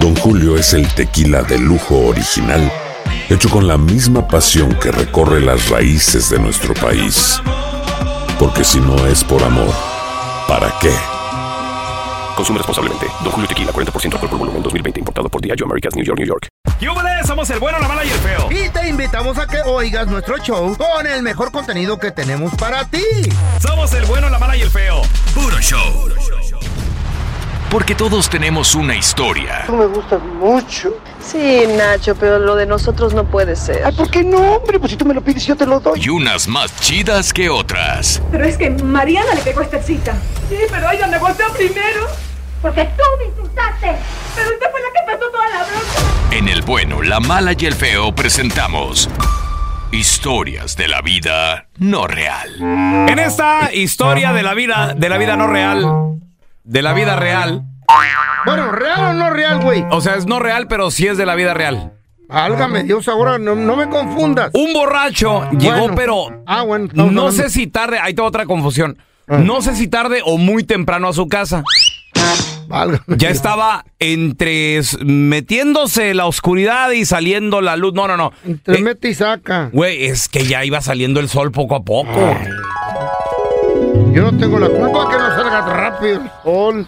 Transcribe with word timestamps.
Don 0.00 0.16
Julio 0.16 0.56
es 0.56 0.72
el 0.72 0.88
tequila 0.94 1.42
de 1.42 1.58
lujo 1.58 2.06
original, 2.06 2.72
hecho 3.28 3.50
con 3.50 3.68
la 3.68 3.76
misma 3.76 4.26
pasión 4.26 4.74
que 4.76 4.90
recorre 4.90 5.42
las 5.42 5.68
raíces 5.68 6.30
de 6.30 6.38
nuestro 6.38 6.72
país. 6.72 7.38
Porque 8.38 8.64
si 8.64 8.80
no 8.80 8.96
es 9.06 9.22
por 9.22 9.42
amor, 9.42 9.68
¿para 10.48 10.72
qué? 10.80 10.90
Consume 12.34 12.60
responsablemente. 12.60 13.08
Don 13.22 13.30
Julio 13.30 13.46
Tequila, 13.46 13.72
40% 13.72 14.14
alcohol 14.14 14.30
por 14.30 14.38
volumen, 14.38 14.62
2020. 14.62 15.00
Importado 15.00 15.28
por 15.28 15.42
Diageo 15.42 15.66
Americas, 15.66 15.94
New 15.94 16.04
York, 16.04 16.18
New 16.18 16.28
York. 16.28 16.48
¡Yúbales! 16.80 17.26
Somos 17.26 17.50
el 17.50 17.58
bueno, 17.58 17.78
la 17.78 17.86
mala 17.86 18.02
y 18.02 18.08
el 18.08 18.18
feo. 18.20 18.48
Y 18.50 18.70
te 18.70 18.88
invitamos 18.88 19.36
a 19.36 19.46
que 19.46 19.60
oigas 19.66 20.06
nuestro 20.06 20.38
show 20.38 20.74
con 20.78 21.06
el 21.06 21.22
mejor 21.22 21.52
contenido 21.52 21.98
que 21.98 22.10
tenemos 22.10 22.54
para 22.54 22.86
ti. 22.86 23.04
Somos 23.60 23.92
el 23.92 24.06
bueno, 24.06 24.30
la 24.30 24.38
mala 24.38 24.56
y 24.56 24.62
el 24.62 24.70
feo. 24.70 25.02
Puro 25.34 25.60
show. 25.60 26.08
Porque 27.70 27.94
todos 27.94 28.28
tenemos 28.28 28.74
una 28.74 28.96
historia. 28.96 29.62
Tú 29.66 29.76
me 29.76 29.86
gustas 29.86 30.20
mucho. 30.22 30.92
Sí, 31.22 31.62
Nacho, 31.76 32.16
pero 32.16 32.40
lo 32.40 32.56
de 32.56 32.66
nosotros 32.66 33.14
no 33.14 33.24
puede 33.24 33.54
ser. 33.54 33.82
Ay, 33.84 33.94
¿por 33.94 34.10
qué 34.10 34.24
no, 34.24 34.56
hombre? 34.56 34.80
Pues 34.80 34.90
si 34.90 34.98
tú 34.98 35.04
me 35.04 35.14
lo 35.14 35.22
pides, 35.22 35.46
yo 35.46 35.54
te 35.56 35.66
lo 35.66 35.78
doy. 35.78 36.00
Y 36.02 36.08
unas 36.08 36.48
más 36.48 36.74
chidas 36.80 37.32
que 37.32 37.48
otras. 37.48 38.20
Pero 38.32 38.44
es 38.44 38.56
que 38.56 38.70
Mariana 38.70 39.34
le 39.34 39.40
pegó 39.42 39.60
esta 39.60 39.80
cita. 39.80 40.14
Sí, 40.48 40.56
pero 40.68 40.90
ella 40.90 41.06
me 41.06 41.18
golpeó 41.18 41.46
primero. 41.52 42.08
Porque 42.60 42.84
tú 42.96 43.04
me 43.20 43.26
insultaste. 43.26 43.96
Pero 44.34 44.50
usted 44.50 44.66
fue 44.70 44.80
la 44.80 44.88
que 44.88 45.06
pasó 45.06 45.30
toda 45.30 45.48
la 45.48 45.64
bronca. 45.64 46.36
En 46.36 46.48
el 46.48 46.62
bueno, 46.62 47.02
la 47.02 47.20
mala 47.20 47.52
y 47.56 47.66
el 47.66 47.74
feo 47.74 48.12
presentamos 48.12 49.08
historias 49.92 50.76
de 50.76 50.88
la 50.88 51.02
vida 51.02 51.68
no 51.78 52.08
real. 52.08 52.56
En 52.60 53.18
esta 53.20 53.72
historia 53.72 54.32
de 54.32 54.42
la 54.42 54.54
vida, 54.54 54.94
de 54.96 55.08
la 55.08 55.18
vida 55.18 55.36
no 55.36 55.46
real, 55.46 55.84
de 56.64 56.82
la 56.82 56.92
vida 56.92 57.16
real. 57.16 57.64
Bueno, 58.46 58.70
¿real 58.72 59.00
o 59.00 59.12
no 59.14 59.30
real, 59.30 59.60
güey? 59.60 59.84
O 59.90 60.00
sea, 60.00 60.14
es 60.14 60.26
no 60.26 60.38
real, 60.38 60.66
pero 60.68 60.90
sí 60.90 61.06
es 61.06 61.18
de 61.18 61.26
la 61.26 61.34
vida 61.34 61.54
real. 61.54 61.92
Álgame 62.28 62.84
Dios, 62.84 63.08
ahora 63.08 63.38
no, 63.38 63.54
no 63.56 63.74
me 63.76 63.88
confundas. 63.88 64.50
Un 64.54 64.72
borracho 64.72 65.50
llegó, 65.50 65.94
pero 65.96 66.42
Ah, 66.46 66.62
bueno. 66.62 66.88
no 66.94 67.02
hablando- 67.04 67.32
sé 67.32 67.50
si 67.50 67.66
tarde, 67.66 67.98
ahí 68.00 68.14
tengo 68.14 68.28
otra 68.28 68.46
confusión. 68.46 68.98
Ah. 69.28 69.38
No 69.38 69.62
sé 69.62 69.74
si 69.74 69.88
tarde 69.88 70.22
o 70.24 70.38
muy 70.38 70.62
temprano 70.64 71.08
a 71.08 71.12
su 71.12 71.26
casa. 71.28 71.64
Válgame 72.68 73.02
Ya 73.08 73.16
Dios. 73.16 73.32
estaba 73.32 73.84
entre 73.98 74.80
metiéndose 75.04 76.14
la 76.14 76.26
oscuridad 76.26 76.90
y 76.92 77.04
saliendo 77.04 77.60
la 77.60 77.76
luz. 77.76 77.94
No, 77.94 78.06
no, 78.06 78.16
no. 78.16 78.32
Entre 78.46 78.78
Eh, 78.78 78.82
mete 78.82 79.08
y 79.08 79.14
saca. 79.14 79.70
Güey, 79.72 80.04
es 80.06 80.28
que 80.28 80.44
ya 80.44 80.64
iba 80.64 80.80
saliendo 80.80 81.18
el 81.18 81.28
sol 81.28 81.50
poco 81.50 81.74
a 81.74 81.82
poco. 81.84 82.36
Yo 84.12 84.22
no 84.22 84.36
tengo 84.36 84.58
la 84.58 84.68
culpa 84.68 85.08
que 85.08 85.16
no 85.18 85.30
salga 85.36 85.60
rápido 85.60 86.20
el 86.20 86.30
sol. 86.42 86.86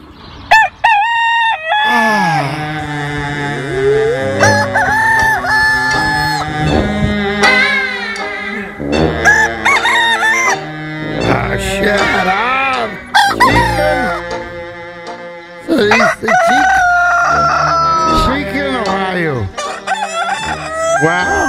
Ah, 11.30 11.56
shut 11.58 12.26
up, 12.26 12.90
chicken. 13.38 14.18
Se 15.66 15.74
dice 15.84 16.26
chicken. 16.46 16.82
Chicken 18.26 18.72
Ohio. 18.88 19.36
Wow. 21.02 21.48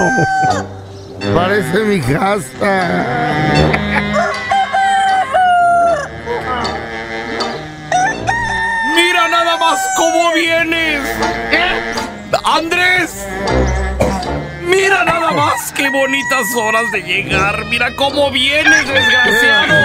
Parece 1.33 1.77
mi 1.85 1.99
casa. 1.99 3.92
Andrés. 12.53 13.27
Mira 14.61 15.03
nada 15.05 15.31
más 15.31 15.71
qué 15.71 15.89
bonitas 15.89 16.53
horas 16.55 16.91
de 16.91 17.01
llegar. 17.01 17.65
Mira 17.65 17.95
cómo 17.95 18.29
vienes, 18.31 18.87
desgraciado. 18.87 19.75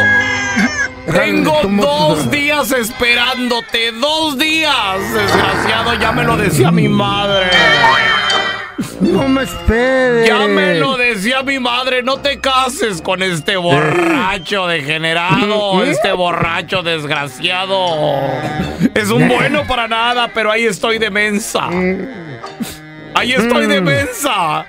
Tengo 1.12 1.60
dos 1.64 2.30
días 2.30 2.70
esperándote. 2.72 3.92
Dos 3.92 4.36
días, 4.36 5.12
desgraciado. 5.14 5.94
Ya 5.94 6.12
me 6.12 6.24
lo 6.24 6.36
decía 6.36 6.70
mi 6.70 6.88
madre. 6.88 7.48
No 9.00 9.28
me 9.28 9.44
esperes. 9.44 10.28
Ya 10.28 10.46
me 10.46 10.74
lo 10.74 10.96
decía 10.96 11.42
mi 11.42 11.58
madre, 11.58 12.02
no 12.02 12.18
te 12.18 12.40
cases 12.40 13.00
con 13.00 13.22
este 13.22 13.56
borracho 13.56 14.66
degenerado, 14.66 15.82
este 15.84 16.12
borracho 16.12 16.82
desgraciado. 16.82 17.76
Es 18.94 19.10
un 19.10 19.28
bueno 19.28 19.66
para 19.66 19.88
nada, 19.88 20.30
pero 20.34 20.50
ahí 20.50 20.66
estoy 20.66 20.98
de 20.98 21.10
mensa. 21.10 21.68
Ahí 23.18 23.32
estoy 23.32 23.66
de 23.66 23.80
mensa. 23.80 24.64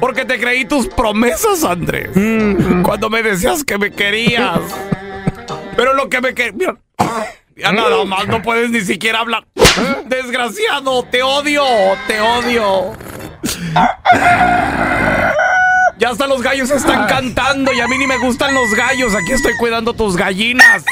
Porque 0.00 0.24
te 0.24 0.40
creí 0.40 0.64
tus 0.64 0.88
promesas, 0.88 1.62
Andrés. 1.62 2.10
Cuando 2.82 3.08
me 3.08 3.22
decías 3.22 3.62
que 3.62 3.78
me 3.78 3.92
querías. 3.92 4.58
Pero 5.76 5.94
lo 5.94 6.08
que 6.08 6.20
me 6.20 6.34
querías... 6.34 6.74
Ya 7.56 7.70
nada 7.70 8.04
más, 8.04 8.26
no 8.26 8.42
puedes 8.42 8.70
ni 8.70 8.80
siquiera 8.80 9.20
hablar. 9.20 9.46
Desgraciado, 10.06 11.04
te 11.04 11.22
odio, 11.22 11.62
te 12.08 12.20
odio. 12.20 12.92
Ya 15.98 16.10
hasta 16.10 16.26
los 16.26 16.42
gallos 16.42 16.70
están 16.70 17.06
cantando 17.06 17.72
y 17.72 17.80
a 17.80 17.86
mí 17.86 17.98
ni 17.98 18.08
me 18.08 18.18
gustan 18.18 18.52
los 18.52 18.74
gallos. 18.74 19.14
Aquí 19.14 19.30
estoy 19.32 19.56
cuidando 19.58 19.94
tus 19.94 20.16
gallinas. 20.16 20.84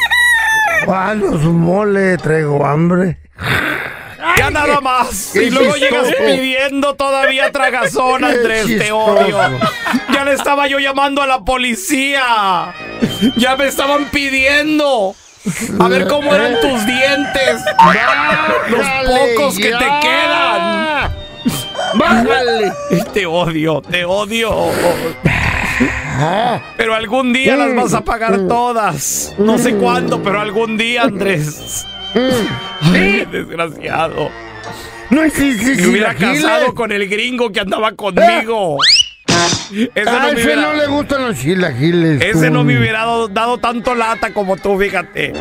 Ah, 0.87 1.15
los 1.15 1.43
mole, 1.43 2.17
traigo 2.19 2.65
hambre. 2.65 3.19
Ya 4.37 4.51
nada 4.51 4.81
más. 4.81 5.35
Y 5.37 5.51
luego 5.51 5.77
llegas 5.77 6.09
pidiendo 6.19 6.95
todavía 6.95 7.53
tragazón, 7.53 8.25
Andrés. 8.25 8.67
Te 8.67 8.93
odio. 8.93 9.39
Ya 10.13 10.25
le 10.25 10.33
estaba 10.33 10.67
yo 10.67 10.79
llamando 10.79 11.23
a 11.23 11.27
la 11.27 11.41
policía. 11.45 12.75
Ya 13.37 13.57
me 13.57 13.67
estaban 13.67 14.07
pidiendo. 14.07 15.15
A 15.79 15.89
ver 15.89 16.09
cómo 16.09 16.35
eran 16.35 16.61
tus 16.61 16.87
dientes. 16.87 17.61
Los 18.71 18.87
pocos 19.07 19.57
que 19.57 19.71
te 19.71 19.87
quedan. 20.01 21.13
Bájale. 21.95 22.73
Te 23.13 23.27
odio, 23.27 23.81
te 23.83 24.05
odio. 24.05 24.71
Pero 26.77 26.95
algún 26.95 27.33
día 27.33 27.57
las 27.57 27.75
vas 27.75 27.95
a 27.95 28.01
pagar 28.03 28.47
todas. 28.49 29.35
No 29.39 29.59
sé 29.59 29.75
cuándo, 29.75 30.23
pero 30.23 30.41
algún 30.41 30.77
día, 30.77 31.03
Andrés. 31.03 31.87
Ay, 32.83 33.27
desgraciado. 33.31 34.31
No 35.11 35.25
hiciste 35.27 35.83
Me 35.83 35.89
hubiera 35.89 36.15
casado 36.15 36.75
con 36.75 36.91
el 36.93 37.09
gringo 37.09 37.51
que 37.53 37.61
andaba 37.61 37.93
conmigo. 37.93 38.79
Ese 39.71 40.05
no 40.05 40.11
A 40.11 40.21
me 40.21 40.33
ese 40.33 40.45
hubiera, 40.45 40.63
no 40.63 40.75
le 40.75 40.87
gustan 40.87 41.23
los 41.29 41.39
chilaquiles. 41.39 42.23
ese 42.23 42.47
tú. 42.49 42.53
no 42.53 42.65
me 42.65 42.79
hubiera 42.79 43.01
dado, 43.01 43.29
dado 43.29 43.59
tanto 43.59 43.95
lata 43.95 44.33
como 44.33 44.57
tú, 44.57 44.79
fíjate. 44.79 45.33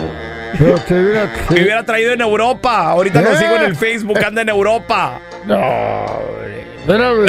Pero 0.58 0.76
te 0.80 0.94
hubiera... 0.94 1.32
Me 1.50 1.62
hubiera 1.62 1.84
traído 1.84 2.12
en 2.14 2.22
Europa. 2.22 2.90
Ahorita 2.90 3.22
lo 3.22 3.32
¿Eh? 3.32 3.38
sigo 3.38 3.56
en 3.56 3.64
el 3.64 3.76
Facebook, 3.76 4.18
anda 4.24 4.42
en 4.42 4.50
Europa. 4.50 5.20
No. 5.46 6.20
Espérame. 6.82 7.26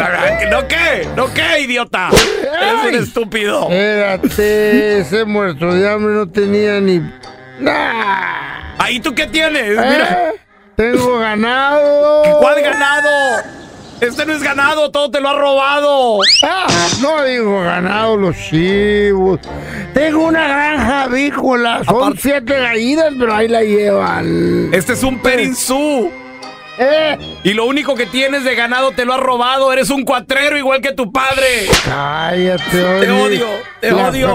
¿No 0.51 0.67
qué? 0.69 1.09
¿No 1.17 1.33
qué, 1.33 1.61
idiota? 1.61 2.11
Eres 2.43 2.85
un 2.89 2.95
estúpido. 3.03 3.69
Espérate, 3.71 4.99
ese 5.01 5.25
muerto 5.25 5.73
de 5.73 5.89
hambre 5.89 6.15
no 6.15 6.29
tenía 6.29 6.81
ni... 6.81 6.99
Nah. 7.61 8.64
Ahí 8.79 9.01
tú 9.01 9.15
qué 9.15 9.27
tienes, 9.27 9.69
mira. 9.71 10.31
¿Eh? 10.31 10.41
Tengo 10.77 11.19
ganado. 11.19 12.23
Este 14.01 14.27
no 14.27 14.33
es 14.35 14.43
ganado, 14.43 14.91
todo 14.91 15.11
te 15.11 15.21
lo 15.21 15.31
ha 15.31 15.35
robado. 15.35 16.19
Ah, 16.43 16.67
no 17.01 17.25
digo 17.25 17.63
ganado 17.63 18.17
los 18.17 18.37
chivos. 18.37 19.41
Tengo 19.95 20.27
una 20.27 20.47
granja 20.49 21.03
avícola. 21.05 21.83
Son 21.85 22.19
siete 22.19 22.59
gallinas, 22.61 23.13
pero 23.19 23.35
ahí 23.35 23.49
la 23.49 23.63
llevan. 23.63 24.71
Este 24.75 24.93
es 24.95 25.03
un 25.05 25.21
perinzú. 25.21 26.11
Eh, 26.77 27.17
Y 27.45 27.55
lo 27.55 27.67
único 27.67 27.95
que 27.95 28.05
tienes 28.07 28.43
de 28.43 28.57
ganado 28.57 28.91
te 28.91 29.05
lo 29.05 29.15
ha 29.15 29.19
robado. 29.19 29.73
Eres 29.73 29.91
un 29.91 30.05
cuatrero 30.05 30.59
igual 30.59 30.81
que 30.81 30.93
tu 30.93 31.11
padre. 31.13 31.69
cállate, 31.85 32.63
Te 32.73 33.11
odio, 33.11 33.47
te 33.81 33.91
la 33.93 34.09
odio. 34.09 34.29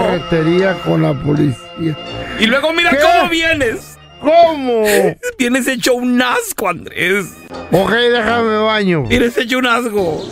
con 0.84 1.02
la 1.02 1.12
policía. 1.12 1.96
Y 2.40 2.46
luego 2.46 2.72
mira 2.72 2.90
¿Qué? 2.90 2.98
cómo 2.98 3.28
vienes. 3.28 3.89
¿Cómo? 4.20 4.82
Vienes 5.38 5.66
hecho 5.66 5.94
un 5.94 6.20
asco, 6.20 6.68
Andrés. 6.68 7.26
ok, 7.72 7.90
déjame 7.90 8.58
baño. 8.58 9.02
Vienes 9.04 9.36
hecho 9.36 9.58
un 9.58 9.66
asco. 9.66 10.22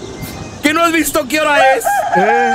¿Qué 0.62 0.74
no 0.74 0.82
has 0.84 0.92
visto 0.92 1.26
qué 1.28 1.40
hora 1.40 1.74
es? 1.76 1.84
¿Eh? 2.16 2.52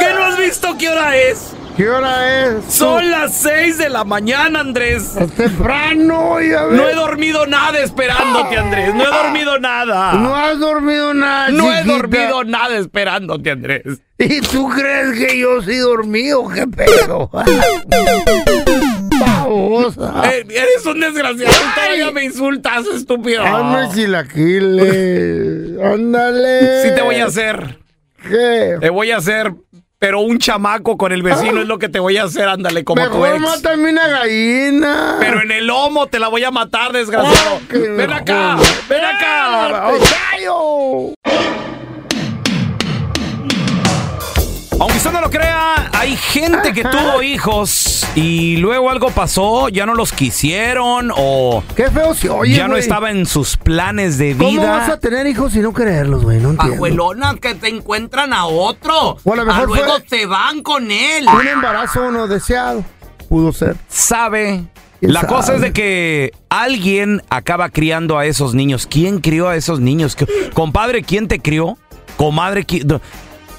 ¿Qué 0.00 0.14
no 0.14 0.24
has 0.24 0.38
visto 0.38 0.76
qué 0.78 0.88
hora 0.88 1.16
es? 1.16 1.54
¿Qué 1.76 1.88
hora 1.88 2.46
es? 2.46 2.64
Son 2.72 3.10
las 3.10 3.34
6 3.34 3.78
de 3.78 3.88
la 3.90 4.04
mañana, 4.04 4.60
Andrés. 4.60 5.16
Es 5.16 5.32
temprano, 5.34 6.40
ya 6.40 6.64
ves. 6.64 6.76
No 6.76 6.88
he 6.88 6.94
dormido 6.94 7.46
nada 7.46 7.80
esperándote, 7.80 8.56
Andrés. 8.56 8.94
No 8.94 9.02
he 9.02 9.06
dormido 9.06 9.58
nada. 9.58 10.12
No 10.12 10.36
has 10.36 10.58
dormido 10.60 11.12
nada, 11.14 11.48
No 11.48 11.72
he 11.72 11.82
dormido 11.82 12.44
nada 12.44 12.76
esperándote, 12.76 13.50
Andrés. 13.50 13.82
¿Y 14.18 14.40
tú 14.40 14.68
crees 14.68 15.18
que 15.18 15.38
yo 15.38 15.60
sí 15.62 15.76
dormido? 15.78 16.48
¿Qué 16.48 16.64
pedo? 16.66 17.28
Babosa. 19.44 20.22
Eh, 20.32 20.44
eres 20.48 20.84
un 20.86 21.00
desgraciado. 21.00 21.54
Todavía 21.74 22.10
me 22.10 22.24
insultas, 22.24 22.86
estúpido. 22.86 23.42
Hazme 23.44 23.94
chilaquiles. 23.94 25.78
Ándale. 25.82 26.82
Sí 26.82 26.88
te 26.94 27.02
voy 27.02 27.16
a 27.16 27.26
hacer. 27.26 27.78
¿Qué? 28.28 28.76
Te 28.80 28.88
voy 28.90 29.10
a 29.10 29.18
hacer, 29.18 29.52
pero 29.98 30.20
un 30.20 30.38
chamaco 30.38 30.96
con 30.96 31.12
el 31.12 31.22
vecino 31.22 31.60
es 31.60 31.66
lo 31.66 31.78
que 31.78 31.88
te 31.90 32.00
voy 32.00 32.16
a 32.16 32.24
hacer, 32.24 32.48
ándale, 32.48 32.84
como 32.84 33.02
tu 33.04 33.10
Mejor 33.18 33.34
ex. 33.36 33.40
mátame 33.40 33.90
una 33.90 34.08
gallina. 34.08 35.16
Pero 35.20 35.42
en 35.42 35.50
el 35.52 35.66
lomo 35.66 36.06
te 36.06 36.18
la 36.18 36.28
voy 36.28 36.42
a 36.44 36.50
matar, 36.50 36.92
desgraciado. 36.92 37.60
Ah, 37.60 37.66
ven 37.70 38.12
acá, 38.12 38.56
ven 38.88 39.04
acá. 39.04 39.90
¡Te 39.92 39.98
callo! 40.38 40.54
Aunque 40.54 41.73
usted 45.04 45.12
no 45.12 45.20
lo 45.20 45.30
crea, 45.30 45.90
hay 45.92 46.16
gente 46.16 46.72
que 46.72 46.82
tuvo 46.82 47.22
hijos 47.22 48.06
y 48.14 48.56
luego 48.56 48.88
algo 48.88 49.10
pasó, 49.10 49.68
ya 49.68 49.84
no 49.84 49.94
los 49.94 50.12
quisieron 50.12 51.10
o 51.14 51.62
Qué 51.76 51.90
feo 51.90 52.14
se 52.14 52.30
oye, 52.30 52.54
ya 52.56 52.64
no 52.64 52.70
güey. 52.70 52.80
estaba 52.80 53.10
en 53.10 53.26
sus 53.26 53.58
planes 53.58 54.16
de 54.16 54.34
¿Cómo 54.34 54.62
vas 54.62 54.84
a 54.84 54.86
vida. 54.86 55.00
tener 55.00 55.26
hijos 55.26 55.52
si 55.52 55.58
no 55.58 55.74
quererlos, 55.74 56.22
güey? 56.24 56.38
No 56.40 56.50
entiendo. 56.52 56.76
Abuelona, 56.76 57.34
que 57.38 57.54
te 57.54 57.68
encuentran 57.68 58.32
a 58.32 58.46
otro. 58.46 59.18
O 59.22 59.32
a 59.34 59.36
lo 59.36 59.44
mejor 59.44 59.66
luego 59.68 59.92
fue- 60.08 60.18
se 60.20 60.24
van 60.26 60.62
con 60.62 60.90
él. 60.90 61.26
Un 61.28 61.48
embarazo 61.48 62.10
no 62.10 62.26
deseado. 62.26 62.82
Pudo 63.28 63.52
ser. 63.52 63.76
Sabe. 63.88 64.64
¿Quién 65.00 65.12
La 65.12 65.26
cosa 65.26 65.56
es 65.56 65.60
de 65.60 65.74
que 65.74 66.32
alguien 66.48 67.20
acaba 67.28 67.68
criando 67.68 68.16
a 68.18 68.24
esos 68.24 68.54
niños. 68.54 68.86
¿Quién 68.86 69.20
crió 69.20 69.48
a 69.48 69.56
esos 69.56 69.80
niños? 69.80 70.16
¿Qué- 70.16 70.26
Compadre, 70.54 71.02
¿quién 71.02 71.28
te 71.28 71.40
crió? 71.40 71.76
Comadre, 72.16 72.64
¿quién- 72.64 72.86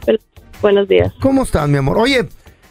buenos 0.61 0.87
días. 0.87 1.13
¿Cómo 1.19 1.43
estás, 1.43 1.67
mi 1.69 1.77
amor? 1.77 1.97
Oye, 1.97 2.27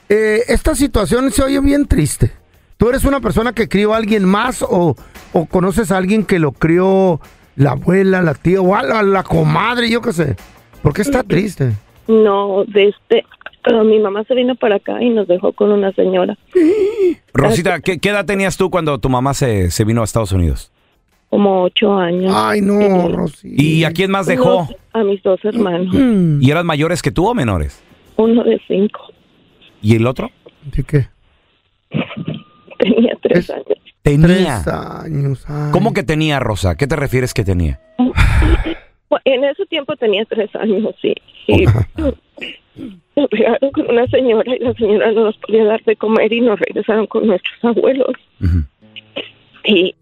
eh, 0.08 0.42
esta 0.48 0.74
situación 0.74 1.30
se 1.30 1.42
oye 1.42 1.60
bien 1.60 1.86
triste. 1.86 2.32
¿Tú 2.76 2.88
eres 2.88 3.04
una 3.04 3.20
persona 3.20 3.52
que 3.52 3.68
crió 3.68 3.94
a 3.94 3.96
alguien 3.96 4.24
más 4.24 4.62
o, 4.62 4.96
o 5.32 5.46
conoces 5.46 5.90
a 5.90 5.96
alguien 5.96 6.24
que 6.24 6.38
lo 6.38 6.52
crió 6.52 7.20
la 7.56 7.72
abuela, 7.72 8.22
la 8.22 8.34
tía 8.34 8.60
o 8.60 8.76
a 8.76 8.84
la, 8.84 9.02
la 9.02 9.24
comadre, 9.24 9.90
yo 9.90 10.00
qué 10.00 10.12
sé? 10.12 10.36
¿Por 10.82 10.92
qué 10.92 11.02
está 11.02 11.24
triste? 11.24 11.72
No, 12.06 12.62
de 12.66 12.88
este, 12.88 13.24
pero 13.68 13.84
mi 13.84 13.98
mamá 13.98 14.24
se 14.24 14.34
vino 14.34 14.54
para 14.56 14.76
acá 14.76 15.02
y 15.02 15.10
nos 15.10 15.28
dejó 15.28 15.52
con 15.52 15.70
una 15.70 15.92
señora, 15.92 16.36
Rosita, 17.34 17.80
¿qué, 17.80 17.98
qué 17.98 18.08
edad 18.08 18.24
tenías 18.24 18.56
tú 18.56 18.70
cuando 18.70 18.98
tu 18.98 19.08
mamá 19.08 19.34
se, 19.34 19.70
se 19.70 19.84
vino 19.84 20.00
a 20.00 20.04
Estados 20.04 20.32
Unidos? 20.32 20.72
como 21.30 21.64
ocho 21.64 21.92
años. 21.94 22.32
Ay, 22.34 22.62
no, 22.62 23.08
Rosita. 23.08 23.62
¿Y 23.62 23.84
a 23.84 23.90
quién 23.92 24.10
más 24.10 24.24
dejó? 24.26 24.66
A 24.94 25.04
mis 25.04 25.22
dos 25.22 25.38
hermanos. 25.44 25.94
¿Y 26.40 26.50
eran 26.50 26.64
mayores 26.64 27.02
que 27.02 27.10
tú 27.10 27.26
o 27.28 27.34
menores? 27.34 27.84
uno 28.16 28.42
de 28.44 28.58
cinco, 28.66 29.00
¿Y 29.82 29.94
el 29.96 30.06
otro? 30.06 30.30
¿De 30.74 30.82
qué? 30.84 31.08
tenía 32.78 33.12
tres 33.22 33.38
Es- 33.40 33.50
años. 33.50 33.66
Tenía. 34.02 34.62
Tres 34.64 34.68
años. 34.68 35.44
ay. 35.48 35.70
¿Cómo 35.70 35.92
que 35.92 36.02
tenía, 36.02 36.40
Rosa? 36.40 36.76
¿Qué 36.76 36.86
te 36.86 36.96
refieres 36.96 37.34
que 37.34 37.44
tenía? 37.44 37.78
En 39.24 39.44
ese 39.44 39.66
tiempo 39.66 39.94
tenía 39.96 40.24
tres 40.24 40.48
años, 40.56 40.94
sí. 41.02 41.14
Y 41.46 41.64
nos 43.16 43.28
pegaron 43.30 43.70
con 43.72 43.90
una 43.90 44.06
señora 44.06 44.54
y 44.54 44.58
la 44.60 44.72
señora 44.74 45.10
no 45.12 45.24
nos 45.24 45.36
podía 45.38 45.64
dar 45.64 45.82
de 45.84 45.96
comer 45.96 46.32
y 46.32 46.40
nos 46.40 46.58
regresaron 46.60 47.06
con 47.06 47.26
nuestros 47.26 47.64
abuelos. 47.64 48.14
Y 49.64 49.94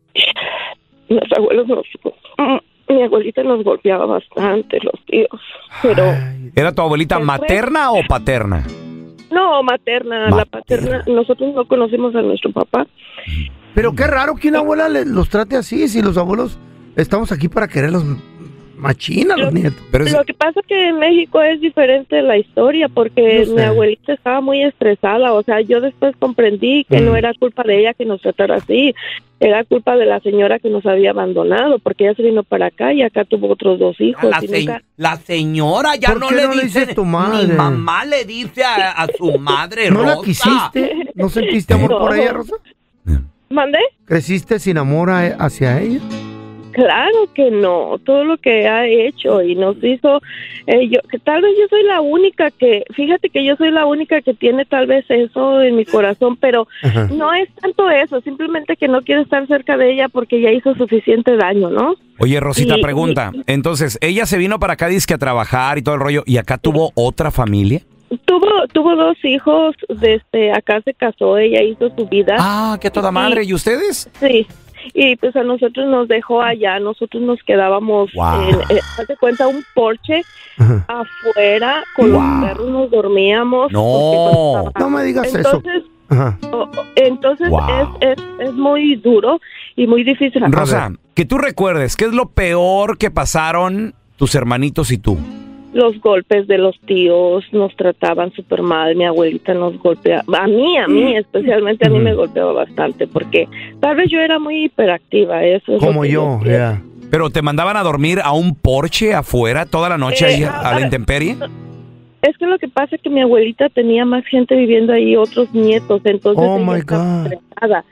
los 1.08 1.32
abuelos 1.36 1.66
nos... 1.68 1.86
Mi 2.88 3.02
abuelita 3.02 3.42
nos 3.42 3.64
golpeaba 3.64 4.06
bastante, 4.06 4.78
los 4.80 4.94
tíos. 5.06 5.28
Pero 5.82 6.04
Ay, 6.04 6.52
¿Era 6.54 6.72
tu 6.72 6.82
abuelita 6.82 7.16
Después- 7.18 7.40
materna 7.40 7.90
o 7.90 7.96
paterna? 8.08 8.64
no, 9.30 9.60
materna, 9.64 10.30
Materna. 10.30 10.36
la 10.36 10.44
paterna. 10.44 11.04
Nosotros 11.08 11.52
no 11.54 11.64
conocimos 11.66 12.14
a 12.14 12.22
nuestro 12.22 12.52
papá. 12.52 12.86
Pero 13.74 13.92
qué 13.92 14.06
raro 14.06 14.36
que 14.36 14.48
una 14.48 14.60
abuela 14.60 14.88
los 14.88 15.28
trate 15.28 15.56
así, 15.56 15.88
si 15.88 16.00
los 16.00 16.16
abuelos 16.16 16.58
estamos 16.94 17.32
aquí 17.32 17.48
para 17.48 17.66
quererlos 17.66 18.04
machina, 18.76 19.36
los 19.36 19.52
nietos. 19.52 19.80
Pero 19.90 20.04
es- 20.04 20.12
Lo 20.12 20.24
que 20.24 20.34
pasa 20.34 20.60
que 20.66 20.88
en 20.88 20.98
México 20.98 21.40
es 21.42 21.60
diferente 21.60 22.20
la 22.22 22.38
historia 22.38 22.88
porque 22.88 23.46
mi 23.54 23.60
abuelita 23.62 24.12
estaba 24.14 24.40
muy 24.40 24.62
estresada, 24.62 25.32
o 25.32 25.42
sea, 25.42 25.60
yo 25.60 25.80
después 25.80 26.14
comprendí 26.18 26.84
que 26.84 27.00
Mm. 27.00 27.04
no 27.06 27.16
era 27.16 27.32
culpa 27.34 27.62
de 27.62 27.80
ella 27.80 27.94
que 27.94 28.04
nos 28.04 28.20
tratara 28.20 28.56
así, 28.56 28.94
era 29.40 29.64
culpa 29.64 29.96
de 29.96 30.06
la 30.06 30.20
señora 30.20 30.58
que 30.58 30.70
nos 30.70 30.86
había 30.86 31.10
abandonado 31.10 31.78
porque 31.78 32.04
ella 32.04 32.14
se 32.14 32.22
vino 32.22 32.42
para 32.42 32.66
acá 32.66 32.92
y 32.92 33.02
acá 33.02 33.24
tuvo 33.24 33.48
otros 33.50 33.78
dos 33.78 34.00
hijos. 34.00 34.24
La, 34.30 34.38
y 34.42 34.48
se- 34.48 34.58
nunca- 34.60 34.82
la 34.96 35.16
señora 35.16 35.96
ya 35.96 36.08
¿Por 36.08 36.20
no 36.20 36.28
qué 36.28 36.34
le 36.36 36.42
no 36.44 36.54
le 36.54 36.62
dice. 36.64 36.80
dices 36.80 36.94
tu 36.94 37.04
madre? 37.04 37.46
Mi 37.48 37.52
mamá 37.54 38.04
le 38.04 38.24
dice 38.24 38.62
a, 38.64 38.92
a 38.92 39.06
su 39.16 39.32
madre, 39.38 39.90
¿No 39.90 40.02
la 40.04 40.16
quisiste? 40.24 40.92
¿No 41.14 41.28
sentiste 41.28 41.74
amor 41.74 41.90
por 41.98 42.16
ella, 42.16 42.32
Rosa? 42.32 42.54
¿Mandé? 43.48 43.78
¿Creciste 44.04 44.58
sin 44.58 44.76
amor 44.78 45.08
a- 45.10 45.36
hacia 45.38 45.80
ella? 45.80 46.00
Claro 46.76 47.32
que 47.34 47.50
no, 47.50 47.98
todo 48.04 48.22
lo 48.24 48.36
que 48.36 48.68
ha 48.68 48.86
hecho 48.86 49.40
y 49.40 49.54
nos 49.54 49.82
hizo, 49.82 50.20
eh, 50.66 50.86
yo, 50.90 51.00
que 51.10 51.18
tal 51.18 51.40
vez 51.40 51.52
yo 51.58 51.66
soy 51.70 51.82
la 51.84 52.02
única 52.02 52.50
que, 52.50 52.84
fíjate 52.94 53.30
que 53.30 53.42
yo 53.42 53.56
soy 53.56 53.70
la 53.70 53.86
única 53.86 54.20
que 54.20 54.34
tiene 54.34 54.66
tal 54.66 54.86
vez 54.86 55.06
eso 55.08 55.62
en 55.62 55.74
mi 55.74 55.86
corazón, 55.86 56.36
pero 56.36 56.68
Ajá. 56.82 57.08
no 57.10 57.32
es 57.32 57.48
tanto 57.62 57.88
eso, 57.88 58.20
simplemente 58.20 58.76
que 58.76 58.88
no 58.88 59.00
quiero 59.00 59.22
estar 59.22 59.46
cerca 59.46 59.78
de 59.78 59.90
ella 59.94 60.10
porque 60.10 60.38
ya 60.42 60.50
hizo 60.50 60.74
suficiente 60.74 61.34
daño, 61.38 61.70
¿no? 61.70 61.94
Oye, 62.18 62.38
Rosita, 62.40 62.76
Y- 62.76 62.82
pregunta. 62.82 63.32
Entonces, 63.46 63.96
ella 64.02 64.26
se 64.26 64.36
vino 64.36 64.58
para 64.58 64.74
acá, 64.74 64.90
que 65.06 65.14
a 65.14 65.18
trabajar 65.18 65.78
y 65.78 65.82
todo 65.82 65.94
el 65.94 66.02
rollo, 66.02 66.24
¿y 66.26 66.36
acá 66.36 66.58
tuvo 66.58 66.92
otra 66.94 67.30
familia? 67.30 67.80
Tuvo, 68.26 68.46
tuvo 68.74 68.94
dos 68.96 69.16
hijos, 69.24 69.74
desde 69.88 70.52
acá 70.52 70.82
se 70.84 70.92
casó, 70.92 71.38
ella 71.38 71.62
hizo 71.62 71.88
su 71.96 72.06
vida. 72.06 72.36
Ah, 72.38 72.76
que 72.78 72.90
toda 72.90 73.10
madre. 73.10 73.44
¿Y 73.44 73.54
ustedes? 73.54 74.10
Sí. 74.20 74.46
Y 74.94 75.16
pues 75.16 75.34
a 75.36 75.42
nosotros 75.42 75.86
nos 75.88 76.08
dejó 76.08 76.42
allá, 76.42 76.78
nosotros 76.80 77.22
nos 77.22 77.42
quedábamos 77.42 78.10
Wow. 78.14 78.42
en, 78.48 78.76
eh, 78.76 78.80
haz 78.98 79.06
de 79.06 79.16
cuenta, 79.16 79.46
un 79.46 79.62
porche 79.74 80.22
afuera, 80.88 81.82
con 81.96 82.12
Wow. 82.12 82.20
los 82.20 82.44
perros 82.48 82.70
nos 82.70 82.90
dormíamos. 82.90 83.72
No. 83.72 84.72
No 84.78 84.90
me 84.90 85.02
digas 85.04 85.26
eso. 85.26 85.38
entonces, 85.38 85.82
Ajá. 86.08 86.38
o- 86.52 86.56
o- 86.62 86.70
entonces 86.96 87.48
Wow. 87.48 87.60
es, 88.00 88.18
es, 88.18 88.24
es 88.48 88.52
muy 88.54 88.96
duro 88.96 89.40
y 89.74 89.86
muy 89.86 90.04
difícil. 90.04 90.42
Rosa, 90.50 90.92
que 91.14 91.24
tú 91.24 91.38
recuerdes, 91.38 91.96
¿qué 91.96 92.04
es 92.06 92.12
lo 92.12 92.30
peor 92.30 92.98
que 92.98 93.10
pasaron 93.10 93.94
tus 94.16 94.34
hermanitos 94.34 94.90
y 94.92 94.98
tú? 94.98 95.18
Los 95.76 96.00
golpes 96.00 96.46
de 96.46 96.56
los 96.56 96.78
tíos 96.86 97.44
nos 97.52 97.76
trataban 97.76 98.32
súper 98.32 98.62
mal, 98.62 98.96
mi 98.96 99.04
abuelita 99.04 99.52
nos 99.52 99.78
golpeaba, 99.78 100.22
a 100.38 100.46
mí, 100.46 100.78
a 100.78 100.88
mí 100.88 101.14
especialmente 101.16 101.86
a 101.86 101.90
mí 101.90 101.98
me 101.98 102.14
golpeaba 102.14 102.52
bastante 102.54 103.06
porque 103.06 103.46
tal 103.80 103.94
vez 103.96 104.08
yo 104.10 104.18
era 104.20 104.38
muy 104.38 104.64
hiperactiva, 104.64 105.44
eso 105.44 105.74
es 105.76 105.82
lo 105.82 105.86
Como 105.88 106.04
yo, 106.06 106.40
ya. 106.44 106.80
¿Pero 107.10 107.28
te 107.28 107.42
mandaban 107.42 107.76
a 107.76 107.82
dormir 107.82 108.20
a 108.24 108.32
un 108.32 108.54
porche 108.54 109.12
afuera 109.12 109.66
toda 109.66 109.90
la 109.90 109.98
noche 109.98 110.24
Eh, 110.24 110.28
ahí 110.36 110.42
a 110.44 110.60
a 110.60 110.70
la 110.70 110.76
ver. 110.76 110.84
intemperie? 110.84 111.36
Es 112.22 112.36
que 112.38 112.46
lo 112.46 112.58
que 112.58 112.68
pasa 112.68 112.96
es 112.96 113.02
que 113.02 113.10
mi 113.10 113.20
abuelita 113.20 113.68
tenía 113.68 114.04
más 114.06 114.24
gente 114.24 114.56
viviendo 114.56 114.94
ahí, 114.94 115.14
otros 115.14 115.52
nietos, 115.52 116.00
entonces 116.04 116.44
Oh, 116.44 116.58
my 116.58 116.78
estaba 116.78 117.04
God. 117.22 117.32
estresada. 117.32 117.84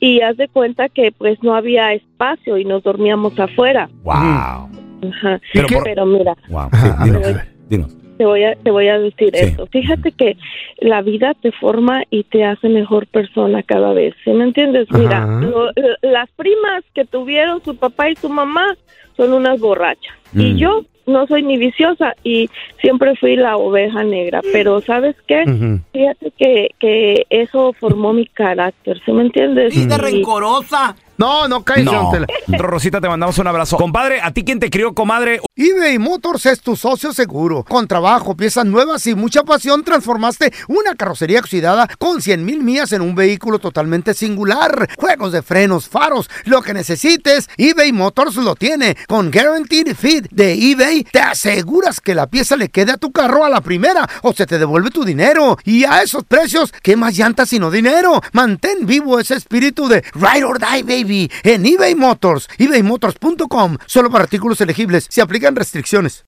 Y 0.00 0.20
haz 0.22 0.36
de 0.36 0.48
cuenta 0.48 0.88
que 0.88 1.12
pues 1.16 1.40
no 1.42 1.54
había 1.54 1.92
espacio 1.94 2.58
y 2.58 2.64
nos 2.64 2.82
dormíamos 2.82 3.38
afuera. 3.38 3.88
Wow. 4.02 4.68
Ajá. 5.02 5.40
Pero 5.84 6.06
mira, 6.06 6.34
Wow. 6.48 6.68
Sí, 6.72 6.88
dinos, 7.04 7.22
ver, 7.22 7.48
dinos. 7.68 7.96
te 8.18 8.24
voy 8.24 8.44
a 8.44 8.54
te 8.56 8.70
voy 8.70 8.88
a 8.88 8.98
decir 8.98 9.30
esto. 9.34 9.66
Fíjate 9.68 10.12
que 10.12 10.36
la 10.80 11.02
vida 11.02 11.34
te 11.40 11.52
forma 11.52 12.02
y 12.10 12.24
te 12.24 12.44
hace 12.44 12.68
mejor 12.68 13.06
persona 13.06 13.62
cada 13.62 13.92
vez. 13.92 14.14
¿Sí 14.24 14.30
me 14.32 14.44
entiendes? 14.44 14.88
Mira, 14.92 15.24
lo- 15.26 15.70
las 16.02 16.28
primas 16.32 16.82
que 16.94 17.04
tuvieron 17.04 17.62
su 17.64 17.76
papá 17.76 18.10
y 18.10 18.16
su 18.16 18.28
mamá 18.28 18.76
son 19.16 19.32
unas 19.32 19.60
borrachas. 19.60 20.14
Y 20.34 20.52
Mm. 20.54 20.56
yo 20.56 20.84
no 21.06 21.26
soy 21.26 21.42
ni 21.42 21.56
viciosa 21.56 22.14
y 22.22 22.50
siempre 22.82 23.16
fui 23.16 23.34
la 23.36 23.56
oveja 23.56 24.04
negra, 24.04 24.42
pero 24.52 24.80
¿sabes 24.82 25.16
qué? 25.26 25.44
Fíjate 25.92 26.32
que, 26.36 26.68
que 26.78 27.24
eso 27.30 27.72
formó 27.72 28.12
mi 28.12 28.26
carácter, 28.26 29.00
¿sí 29.06 29.12
me 29.12 29.22
entiendes? 29.22 29.72
Sí, 29.72 29.86
de 29.86 29.94
Y- 29.94 29.98
rencorosa. 29.98 30.94
No, 31.18 31.48
no 31.48 31.64
caes, 31.64 31.84
No. 31.84 32.12
Rosita, 32.46 33.00
te 33.00 33.08
mandamos 33.08 33.36
un 33.38 33.46
abrazo. 33.48 33.76
Compadre, 33.76 34.20
¿a 34.22 34.30
ti 34.32 34.44
quién 34.44 34.60
te 34.60 34.70
crió, 34.70 34.94
comadre? 34.94 35.40
eBay 35.56 35.98
Motors 35.98 36.46
es 36.46 36.60
tu 36.60 36.76
socio 36.76 37.12
seguro. 37.12 37.64
Con 37.64 37.88
trabajo, 37.88 38.36
piezas 38.36 38.64
nuevas 38.64 39.04
y 39.08 39.16
mucha 39.16 39.42
pasión, 39.42 39.82
transformaste 39.82 40.52
una 40.68 40.94
carrocería 40.94 41.40
oxidada 41.40 41.88
con 41.98 42.22
100 42.22 42.44
mil 42.44 42.62
millas 42.62 42.92
en 42.92 43.02
un 43.02 43.16
vehículo 43.16 43.58
totalmente 43.58 44.14
singular. 44.14 44.88
Juegos 44.96 45.32
de 45.32 45.42
frenos, 45.42 45.88
faros, 45.88 46.30
lo 46.44 46.62
que 46.62 46.72
necesites, 46.72 47.50
eBay 47.56 47.92
Motors 47.92 48.36
lo 48.36 48.54
tiene. 48.54 48.96
Con 49.08 49.32
Guaranteed 49.32 49.96
Fit 49.96 50.28
de 50.30 50.52
eBay, 50.52 51.02
te 51.02 51.18
aseguras 51.18 52.00
que 52.00 52.14
la 52.14 52.28
pieza 52.28 52.54
le 52.54 52.68
quede 52.68 52.92
a 52.92 52.96
tu 52.96 53.10
carro 53.10 53.44
a 53.44 53.48
la 53.48 53.60
primera 53.60 54.08
o 54.22 54.32
se 54.32 54.46
te 54.46 54.60
devuelve 54.60 54.90
tu 54.92 55.04
dinero. 55.04 55.58
Y 55.64 55.82
a 55.84 56.02
esos 56.02 56.22
precios, 56.22 56.72
¿qué 56.80 56.94
más 56.94 57.16
llantas 57.16 57.48
sino 57.48 57.72
dinero? 57.72 58.22
Mantén 58.32 58.86
vivo 58.86 59.18
ese 59.18 59.34
espíritu 59.34 59.88
de 59.88 60.04
Ride 60.14 60.44
or 60.44 60.60
Die, 60.60 60.82
baby, 60.84 61.07
en 61.08 61.66
eBay 61.66 61.94
Motors. 61.94 62.48
ebaymotors.com. 62.58 63.78
Solo 63.86 64.10
para 64.10 64.24
artículos 64.24 64.60
elegibles. 64.60 65.06
Se 65.10 65.20
aplican 65.20 65.56
restricciones. 65.56 66.27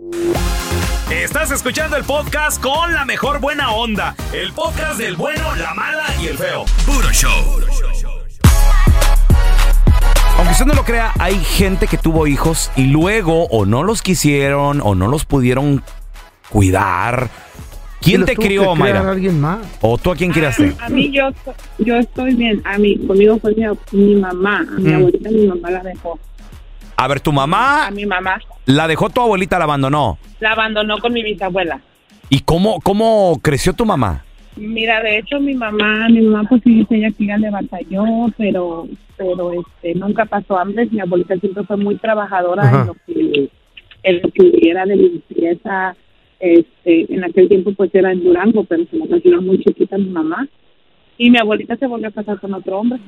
Estás 1.11 1.51
escuchando 1.51 1.95
el 1.97 2.03
podcast 2.03 2.61
con 2.61 2.93
la 2.93 3.05
mejor 3.05 3.39
buena 3.39 3.71
onda. 3.71 4.15
El 4.33 4.51
podcast 4.53 4.97
del 4.97 5.15
bueno, 5.15 5.55
la 5.55 5.73
mala 5.73 6.03
y 6.21 6.27
el 6.27 6.37
feo. 6.37 6.65
Puro 6.85 7.09
show. 7.11 7.31
Aunque 10.37 10.51
usted 10.53 10.65
no 10.65 10.73
lo 10.73 10.83
crea, 10.83 11.13
hay 11.19 11.35
gente 11.43 11.87
que 11.87 11.97
tuvo 11.97 12.27
hijos 12.27 12.71
y 12.75 12.85
luego 12.87 13.45
o 13.45 13.65
no 13.65 13.83
los 13.83 14.01
quisieron 14.01 14.81
o 14.83 14.95
no 14.95 15.07
los 15.07 15.25
pudieron 15.25 15.83
cuidar. 16.49 17.29
¿Quién 18.01 18.25
te 18.25 18.35
crió, 18.35 18.75
Mayra? 18.75 19.09
alguien 19.11 19.39
más. 19.39 19.59
¿O 19.81 19.97
tú 19.97 20.11
a 20.11 20.15
quién 20.15 20.31
criaste? 20.31 20.73
A 20.79 20.89
mí 20.89 21.11
yo, 21.11 21.29
yo 21.77 21.95
estoy 21.97 22.33
bien. 22.33 22.61
A 22.65 22.77
mí, 22.79 22.97
conmigo 23.05 23.37
fue 23.39 23.53
mi, 23.53 23.63
mi 23.91 24.15
mamá. 24.15 24.59
A 24.59 24.79
mi 24.79 24.91
Mm. 24.91 24.95
abuelita, 24.95 25.29
mi 25.29 25.45
mamá 25.47 25.69
la 25.69 25.83
dejó. 25.83 26.19
A 27.01 27.07
ver, 27.07 27.19
tu 27.19 27.31
mamá 27.33 27.87
A 27.87 27.91
mi 27.91 28.05
mamá 28.05 28.39
la 28.67 28.87
dejó 28.87 29.09
tu 29.09 29.19
abuelita, 29.21 29.57
la 29.57 29.63
abandonó. 29.63 30.19
la 30.39 30.51
abandonó 30.51 30.99
con 30.99 31.11
mi 31.11 31.23
bisabuela. 31.23 31.81
¿Y 32.29 32.41
cómo, 32.41 32.79
cómo 32.81 33.39
creció 33.41 33.73
tu 33.73 33.85
mamá? 33.87 34.23
Mira, 34.55 35.01
de 35.01 35.17
hecho, 35.17 35.39
mi 35.39 35.55
mamá, 35.55 36.07
mi 36.09 36.21
mamá, 36.21 36.47
pues 36.47 36.61
sí, 36.63 36.75
dice 36.75 36.95
ella 36.97 37.09
que 37.17 37.23
ella 37.23 37.37
le 37.39 37.49
batalló, 37.49 38.03
pero, 38.37 38.87
pero 39.17 39.51
este, 39.51 39.95
nunca 39.95 40.25
pasó 40.25 40.59
hambre. 40.59 40.87
Mi 40.91 40.99
abuelita 40.99 41.35
siempre 41.37 41.63
fue 41.63 41.77
muy 41.77 41.95
trabajadora 41.95 42.61
Ajá. 42.63 42.81
en 42.81 42.87
lo 42.87 42.93
que, 42.93 43.49
en 44.03 44.21
lo 44.21 44.29
que 44.31 44.69
era 44.69 44.85
de 44.85 44.95
limpieza. 44.95 45.95
Este, 46.39 47.11
en 47.13 47.23
aquel 47.23 47.47
tiempo, 47.49 47.73
pues 47.73 47.93
era 47.95 48.11
en 48.11 48.23
Durango, 48.23 48.63
pero 48.63 48.83
se 48.91 48.99
trajeron 49.07 49.45
muy 49.47 49.57
chiquita 49.63 49.97
mi 49.97 50.09
mamá. 50.09 50.47
Y 51.17 51.31
mi 51.31 51.39
abuelita 51.39 51.75
se 51.77 51.87
volvió 51.87 52.09
a 52.09 52.11
casar 52.11 52.39
con 52.39 52.53
otro 52.53 52.77
hombre. 52.79 52.99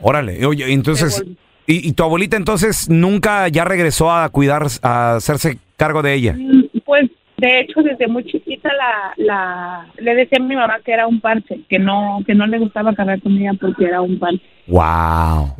Órale, 0.00 0.46
oye, 0.46 0.72
entonces, 0.72 1.24
¿y, 1.72 1.88
y 1.88 1.92
tu 1.92 2.02
abuelita 2.02 2.36
entonces 2.36 2.88
nunca 2.88 3.48
ya 3.48 3.64
regresó 3.64 4.10
a 4.12 4.28
cuidar, 4.28 4.66
a 4.82 5.16
hacerse 5.16 5.58
cargo 5.76 6.02
de 6.02 6.14
ella? 6.14 6.34
Mm, 6.38 6.64
Pues 6.84 7.10
de 7.38 7.60
hecho 7.60 7.80
desde 7.82 8.06
muy 8.06 8.22
chiquita 8.24 8.68
la, 8.74 9.14
la 9.16 9.86
le 9.98 10.14
decía 10.14 10.38
a 10.38 10.42
mi 10.42 10.54
mamá 10.54 10.78
que 10.84 10.92
era 10.92 11.06
un 11.06 11.20
parche, 11.20 11.60
que 11.68 11.78
no 11.78 12.18
que 12.26 12.34
no 12.34 12.46
le 12.46 12.58
gustaba 12.58 12.94
cargar 12.94 13.22
con 13.22 13.32
ella 13.32 13.52
porque 13.58 13.84
era 13.86 14.02
un 14.02 14.18
parche. 14.18 14.42
Wow. 14.66 15.54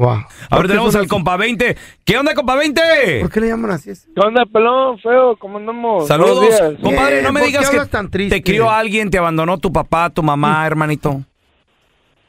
Ahora 0.50 0.69
tenemos 0.69 0.95
al 0.95 1.09
compa 1.09 1.37
20. 1.37 1.76
¿Qué 2.05 2.17
onda, 2.19 2.35
compa 2.35 2.55
20? 2.55 2.81
¿Por 3.23 3.31
qué 3.33 3.40
le 3.40 3.49
llaman 3.49 3.71
así? 3.73 3.90
¿Qué 4.14 4.21
onda, 4.21 4.45
pelón? 4.47 4.99
Feo, 4.99 5.37
¿cómo 5.37 5.59
andamos? 5.59 6.07
Saludos. 6.07 6.76
Compadre, 6.83 7.23
no 7.23 7.33
me 7.33 7.40
¿por 7.40 7.49
qué 7.49 7.57
digas 7.57 7.71
que 7.71 7.76
hablas 7.76 7.90
tan 7.90 8.11
triste? 8.11 8.37
te 8.37 8.43
crió 8.43 8.71
alguien, 8.71 9.11
te 9.11 9.19
abandonó 9.19 9.59
tu 9.59 9.73
papá, 9.73 10.11
tu 10.11 10.23
mamá, 10.23 10.64
hermanito. 10.67 11.23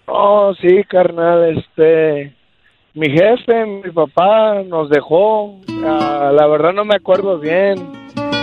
Oh, 0.08 0.54
sí, 0.60 0.84
carnal, 0.90 1.58
este... 1.58 2.34
Mi 2.94 3.10
jefe, 3.10 3.66
mi 3.66 3.90
papá 3.92 4.64
nos 4.64 4.90
dejó. 4.90 5.60
Ah, 5.86 6.32
la 6.34 6.46
verdad 6.48 6.74
no 6.74 6.84
me 6.84 6.96
acuerdo 6.96 7.40
bien. 7.40 7.78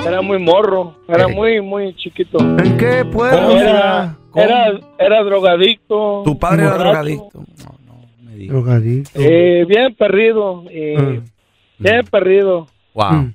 Era 0.06 0.22
muy 0.22 0.38
morro. 0.38 0.94
Era 1.06 1.28
muy, 1.28 1.60
muy 1.60 1.94
chiquito. 1.94 2.38
¿En 2.40 2.78
qué 2.78 3.04
pueblo? 3.04 3.58
Era, 3.58 4.16
era, 4.34 4.80
era 4.98 5.22
drogadicto. 5.22 6.22
Tu 6.24 6.38
padre 6.38 6.62
era 6.62 6.78
drogadicto. 6.78 7.44
Drogadicto. 8.34 9.20
Eh, 9.20 9.66
bien 9.68 9.94
perdido. 9.94 10.64
y 10.70 10.96
Mm. 10.96 11.24
Bien 11.78 12.06
perdido. 12.10 12.66
Wow. 12.94 13.32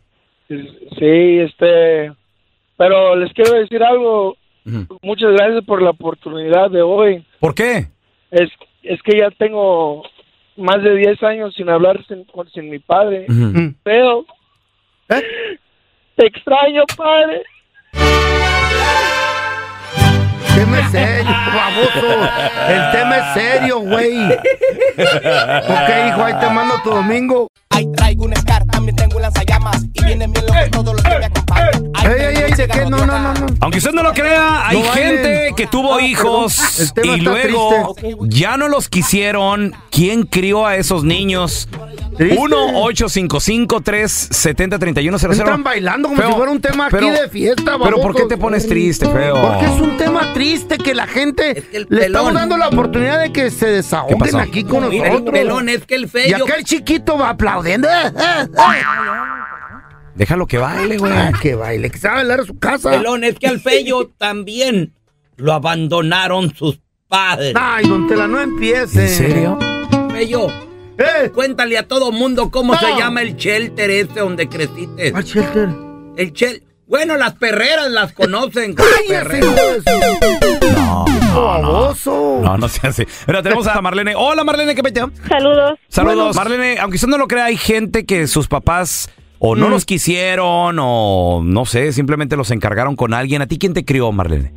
Sí, 0.50 1.40
este... 1.40 2.12
Pero 2.76 3.16
les 3.16 3.32
quiero 3.34 3.54
decir 3.54 3.84
algo. 3.84 4.36
Muchas 5.02 5.32
gracias 5.34 5.64
por 5.66 5.82
la 5.82 5.92
oportunidad 5.92 6.72
de 6.72 6.82
hoy. 6.82 7.24
¿Por 7.40 7.54
qué? 7.54 7.88
Es, 8.32 8.50
es 8.82 9.02
que 9.04 9.20
ya 9.20 9.30
tengo 9.38 10.04
más 10.58 10.82
de 10.84 10.96
10 10.96 11.24
años 11.24 11.54
sin 11.56 11.70
hablar 11.70 12.04
sin, 12.08 12.24
con- 12.26 12.50
sin 12.50 12.70
mi 12.70 12.80
padre. 12.80 13.26
Mm. 13.28 13.76
Pero... 13.84 14.26
Te 16.16 16.26
extraño, 16.28 16.84
padre. 16.96 17.42
tema 20.56 20.80
es 20.80 20.92
serio, 20.92 21.32
baboso. 21.54 22.30
El 22.70 22.92
tema 22.92 23.18
es 23.18 23.34
serio, 23.34 23.80
güey. 23.80 24.26
ok, 24.26 25.90
hijo, 26.08 26.24
ahí 26.24 26.34
te 26.40 26.50
mando 26.50 26.76
tu 26.84 26.90
domingo. 26.92 27.48
Ahí 27.70 27.92
traigo 27.94 28.26
un 28.26 28.36
Scar, 28.36 28.63
también 28.63 28.63
tengo 28.63 28.63
un 28.63 28.63
lanzallamas 29.24 29.84
y 29.94 30.04
vienen 30.04 30.32
bien 30.32 30.46
locos 30.46 30.70
todos 30.72 30.94
los 30.94 31.02
que 31.04 31.18
me 31.20 31.26
acompañan. 31.26 31.70
Ahí 31.96 32.08
Ey, 32.08 32.36
ey, 32.36 32.54
No, 32.90 32.98
no, 33.06 33.08
no, 33.20 33.34
no. 33.34 33.46
Aunque 33.62 33.78
usted 33.80 33.92
no 33.94 34.04
lo 34.04 34.14
crea, 34.14 34.68
hay 34.68 34.82
No 34.82 34.90
gente 34.92 35.54
que 35.56 35.68
tuvo 35.68 35.96
Ah, 35.96 36.02
hijos 36.02 36.92
y 37.02 37.22
luego 37.22 37.94
triste. 37.96 38.18
ya 38.30 38.58
no 38.58 38.68
los 38.68 38.90
quisieron. 38.90 39.74
¿Quién 39.90 40.24
crió 40.24 40.68
a 40.68 40.76
esos 40.76 41.04
niños? 41.06 41.70
Triste. 42.18 42.38
1-855-370-3100. 42.40 45.32
Están 45.32 45.64
bailando 45.64 46.10
como 46.10 46.20
Feo, 46.22 46.30
si 46.30 46.36
fuera 46.36 46.52
un 46.52 46.62
tema 46.62 46.86
aquí 46.88 46.96
pero- 47.00 47.12
de 47.12 47.30
fiesta, 47.30 47.78
Pero 47.82 48.02
¿por 48.02 48.16
qué 48.16 48.26
te 48.26 48.38
pones 48.38 48.68
triste, 48.68 49.08
feo? 49.08 49.42
Porque 49.42 49.66
es 49.66 49.80
un 49.82 49.98
tema 49.98 50.34
triste 50.34 50.78
que 50.78 50.94
la 50.94 51.08
gente 51.08 51.64
le 51.72 51.86
pelón- 51.88 52.04
estamos 52.06 52.34
dando 52.34 52.58
la 52.58 52.68
oportunidad 52.68 53.20
de 53.22 53.32
que 53.32 53.50
se 53.50 53.66
desahoguen 53.68 54.36
aquí 54.40 54.64
con 54.64 54.90
Mira, 54.90 55.10
nosotros. 55.10 55.34
el 55.36 55.42
pelón 55.42 55.70
es 55.70 55.86
que 55.86 55.96
el 55.96 56.04
Y 56.04 56.08
feo. 56.08 56.46
acá 56.46 56.56
el 56.56 56.64
chiquito 56.66 57.18
va 57.18 57.30
aplaudiendo. 57.30 57.88
Déjalo 60.16 60.46
que 60.48 60.58
baile, 60.58 60.98
güey. 60.98 61.12
Ah, 61.12 61.32
que 61.42 61.56
baile, 61.56 61.90
que 61.90 61.98
se 61.98 62.08
va 62.08 62.14
a 62.14 62.18
bailar 62.18 62.40
a 62.42 62.46
su 62.46 62.58
casa. 62.60 62.92
Pelón 62.92 63.24
es 63.24 63.36
que 63.40 63.48
al 63.48 63.60
feo 63.60 64.08
también 64.18 64.94
lo 65.38 65.54
abandonaron 65.54 66.54
sus 66.56 66.80
padres. 67.08 67.54
Ay, 67.60 67.88
don 67.88 68.08
Tela, 68.08 68.28
no 68.28 68.40
empiece. 68.40 69.02
¿En 69.04 69.10
serio? 69.10 69.60
Fello, 70.12 70.48
¿Eh? 70.98 71.32
cuéntale 71.34 71.78
a 71.78 71.88
todo 71.88 72.12
mundo 72.12 72.52
cómo 72.52 72.74
No. 72.74 72.80
se 72.80 72.88
llama 72.96 73.22
el 73.24 73.36
shelter 73.36 73.90
ese 73.90 74.20
donde 74.20 74.48
creciste. 74.48 75.12
¿Cuál 75.12 75.24
shelter? 75.24 75.70
El 76.18 76.32
shel... 76.34 76.64
Bueno, 76.86 77.18
las 77.18 77.34
perreras 77.36 77.90
las 77.90 78.14
conocen. 78.14 78.76
como 78.76 78.88
perreras. 79.08 79.84
No, 80.76 81.06
no, 81.08 81.94
no. 81.96 82.42
No, 82.42 82.58
no 82.58 82.70
sea 82.70 82.90
así. 82.92 83.04
Pero 83.26 83.42
tenemos 83.42 83.66
a 83.66 83.82
Marlene. 83.82 84.14
Hola, 84.16 84.44
Marlene, 84.44 84.76
¿qué 84.76 84.84
peteo? 84.84 85.10
Saludos. 85.28 85.80
Saludos. 85.88 86.36
Marlene, 86.36 86.78
aunque 86.80 86.96
usted 86.98 87.08
no 87.08 87.18
lo 87.18 87.28
crea, 87.28 87.46
hay 87.46 87.58
gente 87.58 88.06
que 88.06 88.28
sus 88.28 88.48
papás 88.48 89.10
o 89.46 89.56
no 89.58 89.68
Mm. 89.68 89.72
los 89.72 89.86
quisieron 89.86 90.78
o 90.80 91.42
no 91.44 91.66
sé, 91.66 91.92
simplemente 91.92 92.38
los 92.38 92.50
encargaron 92.52 92.96
con 92.96 93.14
alguien. 93.14 93.42
¿A 93.42 93.48
ti 93.48 93.58
quién 93.60 93.74
te 93.74 93.84
crió, 93.84 94.10
Marlene? 94.14 94.54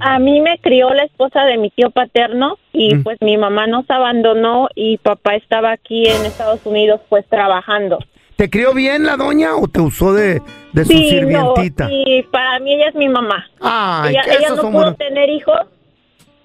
A 0.00 0.18
mí 0.18 0.40
me 0.40 0.58
crió 0.58 0.90
la 0.90 1.04
esposa 1.04 1.44
de 1.44 1.56
mi 1.56 1.70
tío 1.70 1.90
paterno 1.90 2.58
y 2.72 2.94
Mm. 2.94 3.02
pues 3.04 3.18
mi 3.22 3.36
mamá 3.38 3.66
nos 3.66 3.88
abandonó 3.90 4.68
y 4.74 4.98
papá 4.98 5.34
estaba 5.34 5.72
aquí 5.72 6.06
en 6.06 6.26
Estados 6.26 6.60
Unidos 6.64 7.00
pues 7.08 7.26
trabajando. 7.28 7.98
¿Te 8.36 8.48
crió 8.50 8.74
bien 8.74 9.04
la 9.04 9.16
doña 9.16 9.56
o 9.56 9.66
te 9.66 9.80
usó 9.80 10.12
de, 10.12 10.40
de 10.72 10.84
su 10.84 10.92
Sí, 10.92 11.20
no, 11.22 11.54
sirvientita? 11.54 11.88
y 11.90 12.22
para 12.30 12.60
mí 12.60 12.74
ella 12.74 12.90
es 12.90 12.94
mi 12.94 13.08
mamá. 13.08 13.46
Ay, 13.60 14.10
ella 14.10 14.22
ella 14.38 14.48
no 14.54 14.70
pudo 14.70 14.94
tener 14.94 15.28
hijos. 15.30 15.56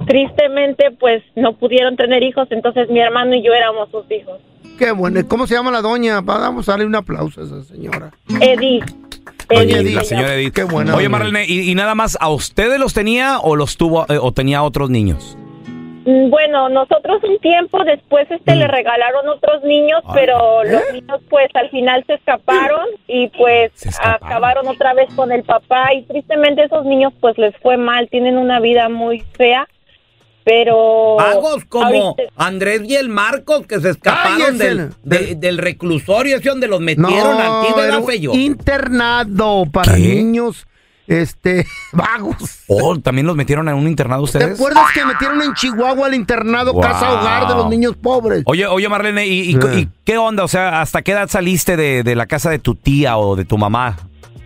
Tristemente 0.07 0.89
pues 0.99 1.21
no 1.35 1.53
pudieron 1.53 1.95
tener 1.95 2.23
hijos, 2.23 2.47
entonces 2.49 2.89
mi 2.89 2.99
hermano 2.99 3.35
y 3.35 3.43
yo 3.43 3.53
éramos 3.53 3.89
sus 3.91 4.09
hijos. 4.11 4.39
Qué 4.77 4.91
bueno. 4.91 5.21
¿Cómo 5.27 5.47
se 5.47 5.55
llama 5.55 5.71
la 5.71 5.81
doña? 5.81 6.21
Va, 6.21 6.39
Vamos 6.39 6.67
a 6.67 6.73
darle 6.73 6.85
un 6.85 6.95
aplauso 6.95 7.41
a 7.41 7.43
esa 7.45 7.63
señora. 7.63 8.11
Edith. 8.41 8.85
Doña 9.49 9.61
Edith 9.61 9.75
Edith. 9.77 9.95
La 9.95 10.01
se 10.01 10.07
señora. 10.09 10.33
Edith. 10.35 10.53
Qué 10.53 10.63
buena 10.63 10.95
Oye. 10.95 11.09
Marlene, 11.09 11.45
¿y, 11.47 11.69
y 11.71 11.75
nada 11.75 11.95
más 11.95 12.17
a 12.19 12.29
ustedes 12.29 12.79
los 12.79 12.93
tenía 12.93 13.39
o 13.39 13.55
los 13.55 13.77
tuvo 13.77 14.05
eh, 14.09 14.17
o 14.19 14.31
tenía 14.31 14.63
otros 14.63 14.89
niños? 14.89 15.37
Mm, 16.05 16.29
Bueno, 16.29 16.67
nosotros 16.69 17.21
un 17.23 17.37
tiempo 17.39 17.83
después 17.85 18.29
este 18.31 18.55
Mm. 18.55 18.59
le 18.59 18.67
regalaron 18.67 19.29
otros 19.29 19.63
niños, 19.63 20.01
Ay, 20.05 20.11
pero 20.15 20.63
¿eh? 20.63 20.71
los 20.71 20.93
niños 20.93 21.21
pues 21.29 21.47
al 21.53 21.69
final 21.69 22.03
se 22.07 22.15
escaparon 22.15 22.87
y 23.07 23.27
pues 23.29 23.71
escaparon. 23.85 24.27
acabaron 24.27 24.67
otra 24.67 24.93
vez 24.93 25.13
con 25.15 25.31
el 25.31 25.43
papá 25.43 25.93
y 25.93 26.01
tristemente 26.03 26.63
esos 26.63 26.83
niños 26.85 27.13
pues 27.21 27.37
les 27.37 27.55
fue 27.57 27.77
mal, 27.77 28.09
tienen 28.09 28.37
una 28.37 28.59
vida 28.59 28.89
muy 28.89 29.21
fea, 29.37 29.67
pero 30.45 31.15
Vagos 31.17 31.65
como 31.65 31.85
ahorita- 32.13 32.23
Andrés 32.37 32.81
y 32.85 32.95
el 32.95 33.09
Marcos 33.09 33.65
que 33.67 33.79
se 33.79 33.89
escaparon 33.91 34.57
del, 34.57 34.89
de- 35.03 35.35
del 35.35 35.57
reclusorio, 35.57 36.37
ese 36.37 36.49
donde 36.49 36.67
los 36.67 36.81
metieron 36.81 37.37
al 37.39 37.61
ti, 37.61 37.67
era 37.73 37.75
¿verdad, 37.81 37.99
un 37.99 38.05
Feyo? 38.07 38.31
internado 38.33 39.65
para 39.71 39.93
¿Qué? 39.95 39.99
niños 40.01 40.67
este 41.07 41.65
vagos. 41.93 42.63
¿O 42.67 42.97
también 42.99 43.27
los 43.27 43.35
metieron 43.35 43.67
en 43.67 43.75
un 43.75 43.87
internado 43.87 44.21
¿Te 44.21 44.25
ustedes? 44.37 44.55
acuerdas 44.59 44.85
que 44.93 45.05
metieron 45.05 45.41
en 45.41 45.53
Chihuahua 45.53 46.07
al 46.07 46.13
internado 46.15 46.73
Wow. 46.73 46.81
casa 46.81 47.11
hogar 47.19 47.47
de 47.47 47.55
los 47.55 47.69
niños 47.69 47.95
pobres? 48.01 48.43
Oye, 48.45 48.65
oye, 48.67 48.87
Marlene, 48.87 49.25
¿y, 49.27 49.51
y- 49.51 49.55
Eh. 49.55 49.79
y 49.79 49.87
qué 50.05 50.17
onda? 50.17 50.43
O 50.43 50.47
sea, 50.47 50.81
¿hasta 50.81 51.01
qué 51.01 51.11
edad 51.11 51.27
saliste 51.29 51.75
de, 51.77 52.03
de 52.03 52.15
la 52.15 52.25
casa 52.25 52.49
de 52.49 52.59
tu 52.59 52.75
tía 52.75 53.17
o 53.17 53.35
de 53.35 53.45
tu 53.45 53.57
mamá? 53.57 53.97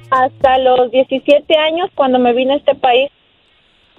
hasta 0.10 0.58
los 0.60 0.90
17 0.90 1.54
años 1.58 1.90
cuando 1.94 2.18
me 2.18 2.34
vine 2.34 2.54
a 2.54 2.58
este 2.58 2.74
país. 2.76 3.12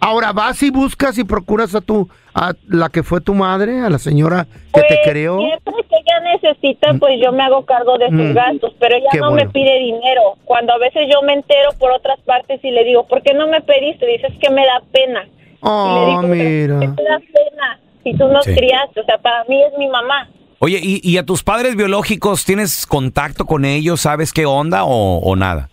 Ahora 0.00 0.32
vas 0.32 0.62
y 0.62 0.70
buscas 0.70 1.18
y 1.18 1.24
procuras 1.24 1.74
a 1.74 1.80
tu 1.80 2.08
a 2.34 2.52
la 2.68 2.88
que 2.88 3.02
fue 3.02 3.20
tu 3.20 3.34
madre, 3.34 3.80
a 3.80 3.90
la 3.90 3.98
señora 3.98 4.44
que 4.44 4.58
Pues, 4.70 4.86
te 4.88 5.00
creó. 5.02 5.38
Siempre 5.40 5.74
que 5.88 5.96
ella 5.96 6.20
necesita, 6.40 6.94
pues 6.94 7.14
yo 7.20 7.32
me 7.32 7.42
hago 7.42 7.64
cargo 7.66 7.98
de 7.98 8.06
sus 8.10 8.30
Mm. 8.30 8.32
gastos, 8.34 8.74
pero 8.78 8.94
ella 8.94 9.08
Qué 9.10 9.18
no 9.18 9.30
bueno. 9.30 9.44
me 9.46 9.50
pide 9.52 9.76
dinero. 9.80 10.36
Cuando 10.44 10.72
a 10.72 10.78
veces 10.78 11.08
yo 11.12 11.20
me 11.22 11.32
entero 11.32 11.70
por 11.80 11.90
otras 11.90 12.20
partes 12.20 12.60
y 12.62 12.70
le 12.70 12.84
digo, 12.84 13.08
¿por 13.08 13.22
qué 13.22 13.34
no 13.34 13.48
me 13.48 13.60
pediste? 13.60 14.06
Dices 14.06 14.32
que 14.40 14.50
me 14.50 14.64
da 14.64 14.80
pena. 14.92 15.24
y 15.60 15.64
le 15.66 15.70
Oh, 15.72 16.06
digo, 16.06 16.20
"¿Pero 16.20 16.28
mira. 16.28 16.78
¿por 16.78 16.80
qué 16.96 17.02
te 17.02 17.08
da 17.10 17.18
pena 17.18 17.80
si 18.04 18.14
tú 18.14 18.28
nos 18.28 18.44
Sí. 18.44 18.54
criaste? 18.54 19.00
O 19.00 19.04
sea, 19.04 19.18
para 19.18 19.42
mí 19.48 19.60
es 19.60 19.76
mi 19.76 19.88
mamá. 19.88 20.28
Oye, 20.60 20.78
¿y, 20.80 21.00
y 21.02 21.18
a 21.18 21.24
tus 21.26 21.42
padres 21.42 21.74
biológicos 21.74 22.44
tienes 22.44 22.86
contacto 22.86 23.44
con 23.44 23.64
ellos? 23.64 24.00
¿Sabes 24.02 24.32
qué 24.32 24.46
onda 24.46 24.84
o, 24.84 25.18
o 25.18 25.34
nada? 25.34 25.68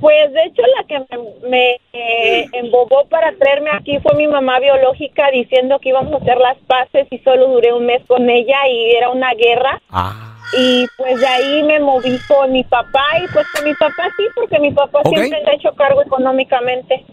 Pues 0.00 0.32
de 0.32 0.44
hecho 0.44 0.62
la 0.76 0.84
que 0.86 0.98
me, 0.98 1.48
me, 1.48 1.70
eh, 1.92 2.46
embobó 2.54 3.06
para 3.08 3.32
traerme 3.36 3.70
aquí 3.72 3.98
fue 4.00 4.14
mi 4.16 4.26
mamá 4.26 4.58
biológica 4.60 5.30
diciendo 5.32 5.78
que 5.80 5.90
íbamos 5.90 6.12
a 6.14 6.16
hacer 6.16 6.38
las 6.38 6.56
paces 6.66 7.06
y 7.10 7.18
solo 7.18 7.48
duré 7.48 7.72
un 7.72 7.86
mes 7.86 8.02
con 8.06 8.28
ella 8.28 8.56
y 8.68 8.90
era 8.96 9.10
una 9.10 9.32
guerra. 9.34 9.80
Ah. 9.90 10.32
Y 10.56 10.86
pues 10.96 11.18
de 11.20 11.26
ahí 11.26 11.62
me 11.64 11.80
moví 11.80 12.18
con 12.28 12.52
mi 12.52 12.62
papá 12.64 13.04
y 13.22 13.32
pues 13.32 13.46
con 13.54 13.64
mi 13.64 13.74
papá 13.74 14.04
sí, 14.16 14.24
porque 14.34 14.58
mi 14.60 14.70
papá 14.72 15.00
siempre 15.08 15.42
se 15.42 15.50
ha 15.50 15.54
hecho 15.54 15.74
cargo 15.74 16.02
económicamente. 16.02 17.04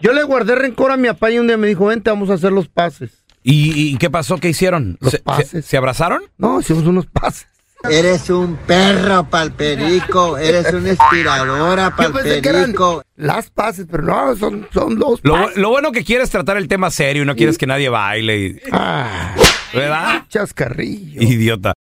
Yo 0.00 0.12
le 0.12 0.22
guardé 0.22 0.54
rencor 0.54 0.90
a 0.92 0.96
mi 0.96 1.08
papá 1.08 1.30
y 1.30 1.38
un 1.38 1.46
día 1.46 1.56
me 1.56 1.66
dijo, 1.68 1.86
vente, 1.86 2.10
vamos 2.10 2.30
a 2.30 2.34
hacer 2.34 2.52
los 2.52 2.68
pases. 2.68 3.22
¿Y, 3.42 3.94
y 3.94 3.98
qué 3.98 4.10
pasó? 4.10 4.36
¿Qué 4.38 4.48
hicieron? 4.48 4.96
Los 5.00 5.12
¿Se, 5.12 5.16
se- 5.18 5.22
pases. 5.22 5.64
se 5.64 5.76
abrazaron? 5.76 6.22
No, 6.36 6.60
hicimos 6.60 6.84
unos 6.84 7.06
pases. 7.06 7.46
Eres 7.88 8.28
un 8.28 8.56
perro 8.56 9.24
palperico, 9.24 10.36
eres 10.36 10.72
una 10.72 10.90
inspiradora 10.90 11.90
palperico. 11.96 13.02
las 13.16 13.48
pases, 13.50 13.86
pero 13.90 14.02
no, 14.02 14.36
son, 14.36 14.68
son 14.72 14.98
los 14.98 15.20
Lo, 15.22 15.36
bu- 15.36 15.54
lo 15.54 15.70
bueno 15.70 15.90
que 15.90 16.04
quieres 16.04 16.24
es 16.24 16.30
tratar 16.30 16.58
el 16.58 16.68
tema 16.68 16.90
serio 16.90 17.22
y 17.22 17.26
no 17.26 17.34
quieres 17.34 17.56
que 17.56 17.66
nadie 17.66 17.88
baile. 17.88 18.36
y- 18.38 18.60
Ah, 18.70 19.34
¿Verdad? 19.72 20.24
chascarrillo. 20.28 21.22
Idiota. 21.22 21.72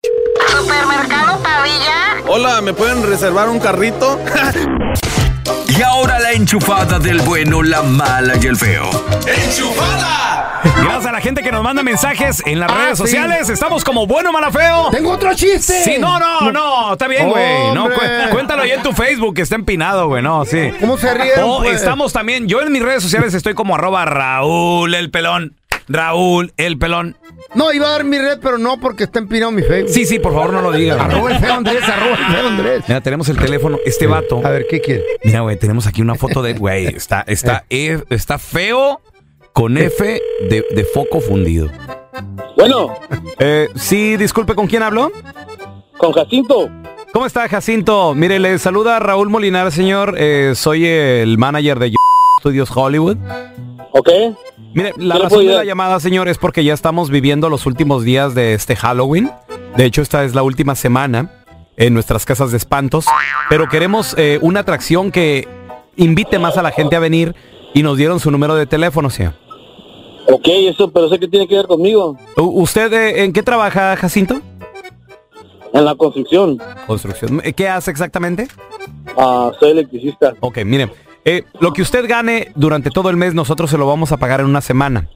Supermercado 0.47 1.41
Pavilla. 1.43 2.23
Hola, 2.27 2.61
¿me 2.61 2.73
pueden 2.73 3.03
reservar 3.07 3.49
un 3.49 3.59
carrito? 3.59 4.19
Y 5.67 5.81
ahora 5.81 6.19
la 6.19 6.33
enchufada 6.33 6.99
del 6.99 7.21
bueno, 7.21 7.61
la 7.63 7.81
mala 7.83 8.33
y 8.41 8.45
el 8.47 8.57
feo. 8.57 8.89
Gracias 10.63 11.05
a 11.05 11.11
la 11.11 11.21
gente 11.21 11.41
que 11.43 11.51
nos 11.51 11.63
manda 11.63 11.83
mensajes 11.83 12.41
en 12.45 12.59
las 12.59 12.71
Ah, 12.71 12.75
redes 12.75 12.97
sí. 12.97 13.03
sociales. 13.03 13.49
Estamos 13.49 13.83
como 13.83 14.05
bueno, 14.07 14.31
mala, 14.31 14.51
feo. 14.51 14.89
Tengo 14.91 15.11
otro 15.11 15.33
chiste. 15.33 15.83
Sí, 15.83 15.95
no, 15.99 16.19
no, 16.19 16.51
no, 16.51 16.93
está 16.93 17.07
bien, 17.07 17.29
güey. 17.29 17.73
No, 17.73 17.83
Hombre. 17.85 17.97
cu- 17.99 18.29
cuéntalo 18.33 18.61
ahí 18.63 18.71
en 18.71 18.83
tu 18.83 18.93
Facebook, 18.93 19.35
que 19.35 19.41
está 19.41 19.55
empinado, 19.55 20.07
güey, 20.07 20.21
no, 20.23 20.45
sí. 20.45 20.71
¿Cómo 20.79 20.97
se 20.97 21.13
ríen, 21.13 21.39
O 21.43 21.59
pues? 21.59 21.75
estamos 21.75 22.13
también, 22.13 22.47
yo 22.47 22.61
en 22.61 22.71
mis 22.71 22.81
redes 22.81 23.03
sociales 23.03 23.33
estoy 23.33 23.53
como 23.53 23.75
arroba 23.75 24.05
Raúl 24.05 24.93
el 24.95 25.09
pelón. 25.11 25.55
Raúl 25.87 26.53
el 26.57 26.77
pelón. 26.77 27.17
No, 27.55 27.73
iba 27.73 27.87
a 27.87 27.91
dar 27.91 28.03
mi 28.03 28.19
red, 28.19 28.37
pero 28.41 28.59
no 28.59 28.79
porque 28.79 29.05
está 29.05 29.17
empinado 29.17 29.51
mi 29.51 29.63
Facebook. 29.63 29.91
Sí, 29.91 30.05
sí, 30.05 30.19
por 30.19 30.33
favor 30.33 30.53
no 30.53 30.61
lo 30.61 30.71
digas. 30.71 30.99
Arroba 30.99 31.31
el 31.31 31.39
feo 31.39 31.53
Andrés, 31.55 31.81
arroba 31.83 32.15
el 32.15 32.25
feo 32.35 32.47
Andrés. 32.47 32.83
Mira, 32.87 33.01
tenemos 33.01 33.27
el 33.29 33.37
teléfono, 33.37 33.79
este 33.85 34.05
vato. 34.05 34.41
A 34.45 34.49
ver, 34.51 34.67
¿qué 34.69 34.81
quiere? 34.81 35.03
Mira, 35.23 35.39
güey, 35.41 35.57
tenemos 35.57 35.87
aquí 35.87 36.01
una 36.03 36.13
foto 36.13 36.43
de, 36.43 36.53
güey, 36.53 36.85
está, 36.87 37.23
está, 37.25 37.63
E- 37.71 38.03
está 38.11 38.37
feo 38.37 39.01
con 39.53 39.77
F 39.77 40.21
de, 40.49 40.65
de 40.69 40.83
foco 40.85 41.19
fundido. 41.21 41.69
Bueno, 42.55 42.93
Eh, 43.39 43.69
sí, 43.75 44.17
disculpe, 44.17 44.53
¿con 44.55 44.67
quién 44.67 44.83
hablo? 44.83 45.11
con 45.97 46.11
Jacinto. 46.13 46.69
¿Cómo 47.11 47.25
está, 47.25 47.47
Jacinto? 47.49 48.13
Mire, 48.15 48.39
le 48.39 48.57
saluda 48.59 48.99
Raúl 48.99 49.29
Molinar, 49.29 49.71
señor. 49.71 50.15
Eh, 50.17 50.53
soy 50.55 50.85
el 50.85 51.37
manager 51.37 51.77
de 51.79 51.93
Studios 52.39 52.69
Hollywood. 52.73 53.17
¿Ok? 53.91 54.09
Mire, 54.73 54.93
la 54.97 55.15
¿Qué 55.15 55.19
le 55.19 55.23
razón 55.25 55.45
de 55.47 55.53
la 55.55 55.63
llamada, 55.65 55.99
señor, 55.99 56.27
es 56.29 56.37
porque 56.37 56.63
ya 56.63 56.73
estamos 56.73 57.09
viviendo 57.09 57.49
los 57.49 57.65
últimos 57.65 58.03
días 58.03 58.35
de 58.35 58.53
este 58.53 58.75
Halloween. 58.75 59.29
De 59.75 59.85
hecho, 59.85 60.01
esta 60.01 60.23
es 60.23 60.35
la 60.35 60.43
última 60.43 60.75
semana 60.75 61.43
en 61.75 61.93
nuestras 61.93 62.25
casas 62.25 62.51
de 62.51 62.57
espantos. 62.57 63.05
Pero 63.49 63.67
queremos 63.67 64.13
eh, 64.17 64.37
una 64.41 64.61
atracción 64.61 65.11
que 65.11 65.47
invite 65.97 66.39
más 66.39 66.57
a 66.57 66.61
la 66.61 66.71
gente 66.71 66.95
a 66.95 66.99
venir 66.99 67.35
y 67.73 67.83
nos 67.83 67.97
dieron 67.97 68.19
su 68.19 68.31
número 68.31 68.55
de 68.55 68.65
teléfono, 68.65 69.09
señor. 69.09 69.33
Ok, 70.31 70.47
eso, 70.47 70.91
pero 70.91 71.09
sé 71.09 71.19
que 71.19 71.27
tiene 71.27 71.47
que 71.47 71.55
ver 71.55 71.65
conmigo. 71.67 72.17
U- 72.37 72.61
¿Usted 72.61 72.91
eh, 72.93 73.23
en 73.23 73.33
qué 73.33 73.41
trabaja, 73.43 73.95
Jacinto? 73.95 74.39
En 75.73 75.85
la 75.85 75.95
construcción. 75.95 76.59
Construcción. 76.87 77.41
Eh, 77.43 77.53
¿Qué 77.53 77.67
hace 77.67 77.91
exactamente? 77.91 78.47
Ah, 79.17 79.51
soy 79.59 79.71
electricista. 79.71 80.33
Ok, 80.39 80.59
mire, 80.65 80.91
eh, 81.25 81.43
lo 81.59 81.73
que 81.73 81.81
usted 81.81 82.07
gane 82.07 82.51
durante 82.55 82.89
todo 82.91 83.09
el 83.09 83.17
mes 83.17 83.33
nosotros 83.33 83.69
se 83.69 83.77
lo 83.77 83.87
vamos 83.87 84.11
a 84.11 84.17
pagar 84.17 84.39
en 84.39 84.47
una 84.47 84.61
semana. 84.61 85.09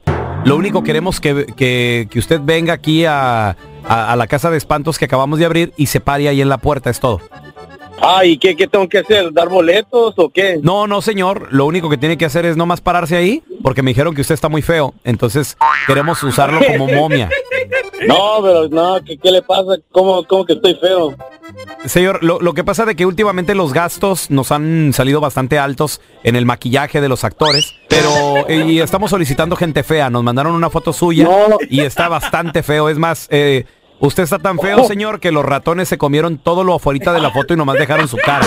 Lo 0.44 0.56
único 0.56 0.82
queremos 0.82 1.20
que, 1.20 1.46
que, 1.56 2.06
que 2.10 2.18
usted 2.18 2.40
venga 2.42 2.72
aquí 2.74 3.04
a, 3.04 3.50
a- 3.50 4.12
a 4.12 4.16
la 4.16 4.26
casa 4.26 4.50
de 4.50 4.58
espantos 4.58 4.98
que 4.98 5.06
acabamos 5.06 5.38
de 5.38 5.44
abrir 5.46 5.72
y 5.76 5.86
se 5.86 6.00
pare 6.00 6.28
ahí 6.28 6.40
en 6.40 6.48
la 6.48 6.58
puerta, 6.58 6.90
es 6.90 7.00
todo. 7.00 7.20
Ah, 8.00 8.24
¿y 8.24 8.38
qué, 8.38 8.56
qué 8.56 8.66
tengo 8.66 8.88
que 8.88 8.98
hacer? 8.98 9.32
¿Dar 9.32 9.48
boletos 9.48 10.14
o 10.16 10.28
qué? 10.28 10.58
No, 10.62 10.86
no, 10.86 11.00
señor. 11.00 11.48
Lo 11.50 11.64
único 11.66 11.88
que 11.88 11.96
tiene 11.96 12.18
que 12.18 12.24
hacer 12.24 12.44
es 12.44 12.56
nomás 12.56 12.80
pararse 12.80 13.16
ahí 13.16 13.42
porque 13.62 13.82
me 13.82 13.90
dijeron 13.92 14.14
que 14.14 14.20
usted 14.20 14.34
está 14.34 14.48
muy 14.48 14.62
feo. 14.62 14.94
Entonces 15.04 15.56
queremos 15.86 16.22
usarlo 16.22 16.60
como 16.66 16.86
momia. 16.92 17.30
No, 18.06 18.40
pero 18.42 18.68
no, 18.68 19.02
¿qué, 19.04 19.16
qué 19.16 19.30
le 19.30 19.42
pasa? 19.42 19.76
¿Cómo, 19.90 20.24
¿Cómo 20.24 20.44
que 20.44 20.54
estoy 20.54 20.74
feo? 20.74 21.14
Señor, 21.86 22.22
lo, 22.22 22.40
lo 22.40 22.52
que 22.52 22.64
pasa 22.64 22.84
de 22.84 22.96
que 22.96 23.06
últimamente 23.06 23.54
los 23.54 23.72
gastos 23.72 24.30
nos 24.30 24.52
han 24.52 24.92
salido 24.92 25.20
bastante 25.20 25.58
altos 25.58 26.00
en 26.22 26.36
el 26.36 26.44
maquillaje 26.44 27.00
de 27.00 27.08
los 27.08 27.24
actores, 27.24 27.74
pero 27.88 28.48
eh, 28.48 28.64
y 28.66 28.80
estamos 28.80 29.10
solicitando 29.10 29.56
gente 29.56 29.82
fea. 29.82 30.10
Nos 30.10 30.22
mandaron 30.22 30.54
una 30.54 30.70
foto 30.70 30.92
suya 30.92 31.28
y 31.70 31.80
está 31.80 32.08
bastante 32.08 32.62
feo. 32.62 32.88
Es 32.88 32.98
más, 32.98 33.28
eh, 33.30 33.64
usted 34.06 34.22
está 34.22 34.38
tan 34.38 34.58
feo, 34.58 34.84
señor, 34.84 35.20
que 35.20 35.32
los 35.32 35.44
ratones 35.44 35.88
se 35.88 35.98
comieron 35.98 36.38
todo 36.38 36.64
lo 36.64 36.74
afuera 36.74 37.12
de 37.12 37.20
la 37.20 37.30
foto 37.30 37.54
y 37.54 37.56
nomás 37.56 37.76
dejaron 37.76 38.08
su 38.08 38.16
cara. 38.16 38.46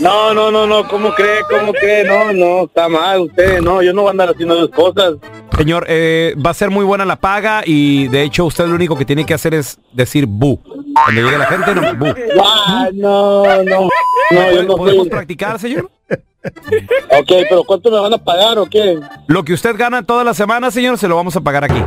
No, 0.00 0.32
no, 0.32 0.50
no, 0.50 0.66
no, 0.66 0.88
¿cómo 0.88 1.14
cree? 1.14 1.40
¿Cómo 1.48 1.72
cree? 1.72 2.04
No, 2.04 2.32
no, 2.32 2.64
está 2.64 2.88
mal 2.88 3.20
usted, 3.20 3.60
no, 3.60 3.82
yo 3.82 3.92
no 3.92 4.02
voy 4.02 4.08
a 4.08 4.10
andar 4.12 4.30
haciendo 4.30 4.56
esas 4.56 4.74
cosas. 4.74 5.14
Señor, 5.56 5.84
eh, 5.88 6.34
va 6.44 6.50
a 6.50 6.54
ser 6.54 6.70
muy 6.70 6.84
buena 6.84 7.04
la 7.04 7.16
paga 7.16 7.62
y 7.64 8.08
de 8.08 8.22
hecho 8.22 8.46
usted 8.46 8.66
lo 8.66 8.74
único 8.74 8.96
que 8.96 9.04
tiene 9.04 9.26
que 9.26 9.34
hacer 9.34 9.54
es 9.54 9.78
decir 9.92 10.26
bu. 10.26 10.58
Cuando 11.04 11.20
llegue 11.20 11.38
la 11.38 11.46
gente, 11.46 11.74
no, 11.74 11.94
bu. 11.94 12.14
Ah, 12.42 12.88
no, 12.92 13.44
no, 13.64 13.88
no, 14.30 14.52
yo 14.52 14.62
no 14.64 14.76
¿Podemos 14.76 15.04
soy... 15.04 15.10
practicar, 15.10 15.58
señor? 15.58 15.90
Ok, 16.10 17.32
pero 17.48 17.62
¿cuánto 17.64 17.90
me 17.90 18.00
van 18.00 18.14
a 18.14 18.18
pagar 18.18 18.58
o 18.58 18.66
qué? 18.66 18.98
Lo 19.28 19.44
que 19.44 19.52
usted 19.52 19.76
gana 19.76 20.02
toda 20.02 20.24
la 20.24 20.34
semana, 20.34 20.70
señor, 20.70 20.98
se 20.98 21.06
lo 21.06 21.16
vamos 21.16 21.36
a 21.36 21.40
pagar 21.40 21.64
aquí. 21.64 21.80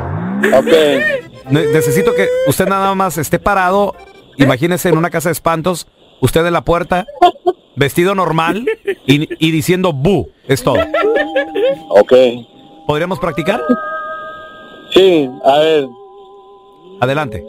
Ok. 0.53 1.34
Ne- 1.49 1.67
necesito 1.67 2.13
que 2.15 2.27
usted 2.47 2.67
nada 2.67 2.93
más 2.95 3.17
esté 3.17 3.39
parado, 3.39 3.95
imagínese 4.37 4.89
en 4.89 4.97
una 4.97 5.09
casa 5.09 5.29
de 5.29 5.33
espantos, 5.33 5.87
usted 6.21 6.45
en 6.45 6.53
la 6.53 6.61
puerta, 6.61 7.05
vestido 7.75 8.15
normal 8.15 8.65
y, 9.05 9.27
y 9.45 9.51
diciendo 9.51 9.93
bu, 9.93 10.29
es 10.47 10.63
todo. 10.63 10.77
Ok. 11.89 12.13
¿Podríamos 12.87 13.19
practicar? 13.19 13.61
Sí, 14.93 15.29
a 15.43 15.59
ver. 15.59 15.85
Adelante. 17.01 17.43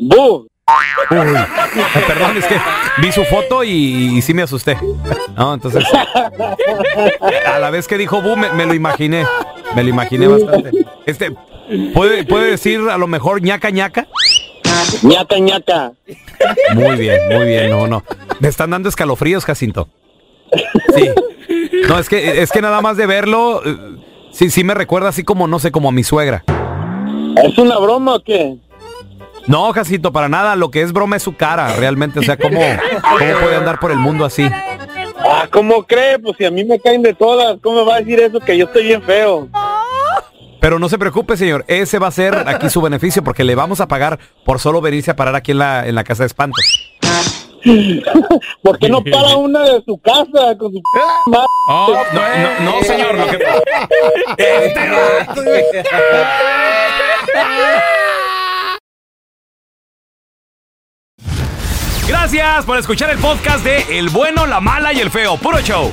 Bu. 0.00 0.46
Uy, 1.10 1.16
eh, 1.18 2.02
perdón, 2.08 2.36
es 2.38 2.44
que 2.46 2.56
vi 3.00 3.12
su 3.12 3.22
foto 3.24 3.62
y, 3.62 4.16
y 4.18 4.22
sí 4.22 4.34
me 4.34 4.42
asusté. 4.42 4.76
No, 5.36 5.54
entonces, 5.54 5.84
a 7.46 7.58
la 7.60 7.70
vez 7.70 7.86
que 7.86 7.96
dijo 7.96 8.20
bu, 8.20 8.34
me, 8.36 8.50
me 8.52 8.66
lo 8.66 8.74
imaginé. 8.74 9.24
Me 9.76 9.82
lo 9.84 9.90
imaginé 9.90 10.26
bastante. 10.26 10.70
Este, 11.04 11.32
¿puede, 11.94 12.24
puede 12.24 12.50
decir 12.50 12.80
a 12.90 12.98
lo 12.98 13.06
mejor 13.06 13.42
ñaca 13.42 13.70
ñaca? 13.70 14.06
ñaca 15.02 15.38
ñaca. 15.38 15.92
Muy 16.74 16.96
bien, 16.96 17.18
muy 17.30 17.46
bien, 17.46 17.70
no, 17.70 17.86
no. 17.86 18.04
Me 18.40 18.48
están 18.48 18.70
dando 18.70 18.88
escalofríos, 18.88 19.44
Jacinto. 19.44 19.88
Sí. 20.94 21.10
No, 21.88 21.98
es 21.98 22.08
que, 22.08 22.42
es 22.42 22.50
que 22.50 22.60
nada 22.60 22.80
más 22.80 22.96
de 22.96 23.06
verlo, 23.06 23.62
eh, 23.64 23.76
sí, 24.32 24.50
sí 24.50 24.64
me 24.64 24.74
recuerda 24.74 25.08
así 25.08 25.24
como, 25.24 25.46
no 25.46 25.58
sé, 25.58 25.70
como 25.70 25.88
a 25.88 25.92
mi 25.92 26.04
suegra. 26.04 26.44
¿Es 27.42 27.58
una 27.58 27.78
broma 27.78 28.14
o 28.14 28.22
qué? 28.22 28.56
No, 29.46 29.72
Jacinto, 29.72 30.12
para 30.12 30.28
nada. 30.28 30.56
Lo 30.56 30.70
que 30.70 30.82
es 30.82 30.92
broma 30.92 31.16
es 31.16 31.22
su 31.22 31.36
cara, 31.36 31.76
realmente. 31.76 32.18
O 32.18 32.22
sea, 32.22 32.36
¿cómo, 32.36 32.60
cómo 33.02 33.40
puede 33.40 33.56
andar 33.56 33.78
por 33.78 33.92
el 33.92 33.98
mundo 33.98 34.24
así? 34.24 34.48
Ah, 35.18 35.46
¿cómo 35.50 35.84
cree? 35.84 36.18
Pues 36.18 36.36
si 36.36 36.44
a 36.44 36.50
mí 36.50 36.64
me 36.64 36.80
caen 36.80 37.02
de 37.02 37.14
todas, 37.14 37.58
¿cómo 37.62 37.78
me 37.78 37.84
va 37.84 37.96
a 37.96 37.98
decir 38.00 38.20
eso 38.20 38.40
que 38.40 38.56
yo 38.56 38.66
estoy 38.66 38.84
bien 38.84 39.02
feo? 39.02 39.48
Pero 40.66 40.80
no 40.80 40.88
se 40.88 40.98
preocupe, 40.98 41.36
señor. 41.36 41.64
Ese 41.68 42.00
va 42.00 42.08
a 42.08 42.10
ser 42.10 42.34
aquí 42.48 42.68
su 42.68 42.82
beneficio 42.82 43.22
porque 43.22 43.44
le 43.44 43.54
vamos 43.54 43.80
a 43.80 43.86
pagar 43.86 44.18
por 44.44 44.58
solo 44.58 44.80
venirse 44.80 45.12
a 45.12 45.14
parar 45.14 45.36
aquí 45.36 45.52
en 45.52 45.58
la, 45.58 45.86
en 45.86 45.94
la 45.94 46.02
casa 46.02 46.24
de 46.24 46.26
espantos. 46.26 46.60
¿Por 48.64 48.76
qué 48.80 48.88
no 48.88 49.04
para 49.04 49.36
una 49.36 49.62
de 49.62 49.80
su 49.84 49.96
casa 49.98 50.58
con 50.58 50.72
su 50.72 50.82
madre? 51.26 51.46
Oh, 51.68 51.96
no, 52.12 52.20
no, 52.20 52.58
no, 52.64 52.82
señor. 52.82 53.16
Lo 53.16 53.28
que... 53.28 53.38
Gracias 62.08 62.64
por 62.64 62.76
escuchar 62.76 63.10
el 63.10 63.18
podcast 63.18 63.62
de 63.62 64.00
El 64.00 64.08
bueno, 64.08 64.48
la 64.48 64.58
mala 64.58 64.92
y 64.92 64.98
el 64.98 65.12
feo. 65.12 65.36
Puro 65.36 65.60
show. 65.60 65.92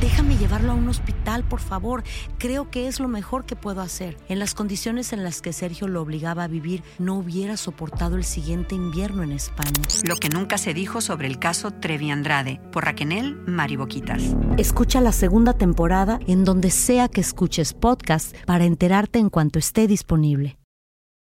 Déjame 0.00 0.36
llevarlo 0.36 0.72
a 0.72 0.74
un 0.76 0.88
hospital, 0.88 1.42
por 1.42 1.58
favor. 1.58 2.04
Creo 2.38 2.70
que 2.70 2.86
es 2.86 3.00
lo 3.00 3.08
mejor 3.08 3.44
que 3.46 3.56
puedo 3.56 3.80
hacer. 3.80 4.16
En 4.28 4.38
las 4.38 4.54
condiciones 4.54 5.12
en 5.12 5.24
las 5.24 5.42
que 5.42 5.52
Sergio 5.52 5.88
lo 5.88 6.00
obligaba 6.00 6.44
a 6.44 6.48
vivir, 6.48 6.84
no 7.00 7.16
hubiera 7.16 7.56
soportado 7.56 8.14
el 8.16 8.24
siguiente 8.24 8.76
invierno 8.76 9.24
en 9.24 9.32
España. 9.32 9.72
Lo 10.04 10.14
que 10.16 10.28
nunca 10.28 10.56
se 10.56 10.72
dijo 10.72 11.00
sobre 11.00 11.26
el 11.26 11.40
caso 11.40 11.72
Trevi 11.72 12.10
Andrade 12.10 12.60
por 12.70 12.84
Raquel 12.84 13.36
Mariboquitas. 13.46 14.22
Escucha 14.56 15.00
la 15.00 15.12
segunda 15.12 15.52
temporada 15.52 16.20
en 16.26 16.44
donde 16.44 16.70
sea 16.70 17.08
que 17.08 17.20
escuches 17.20 17.74
podcast 17.74 18.36
para 18.44 18.64
enterarte 18.64 19.18
en 19.18 19.30
cuanto 19.30 19.58
esté 19.58 19.88
disponible. 19.88 20.57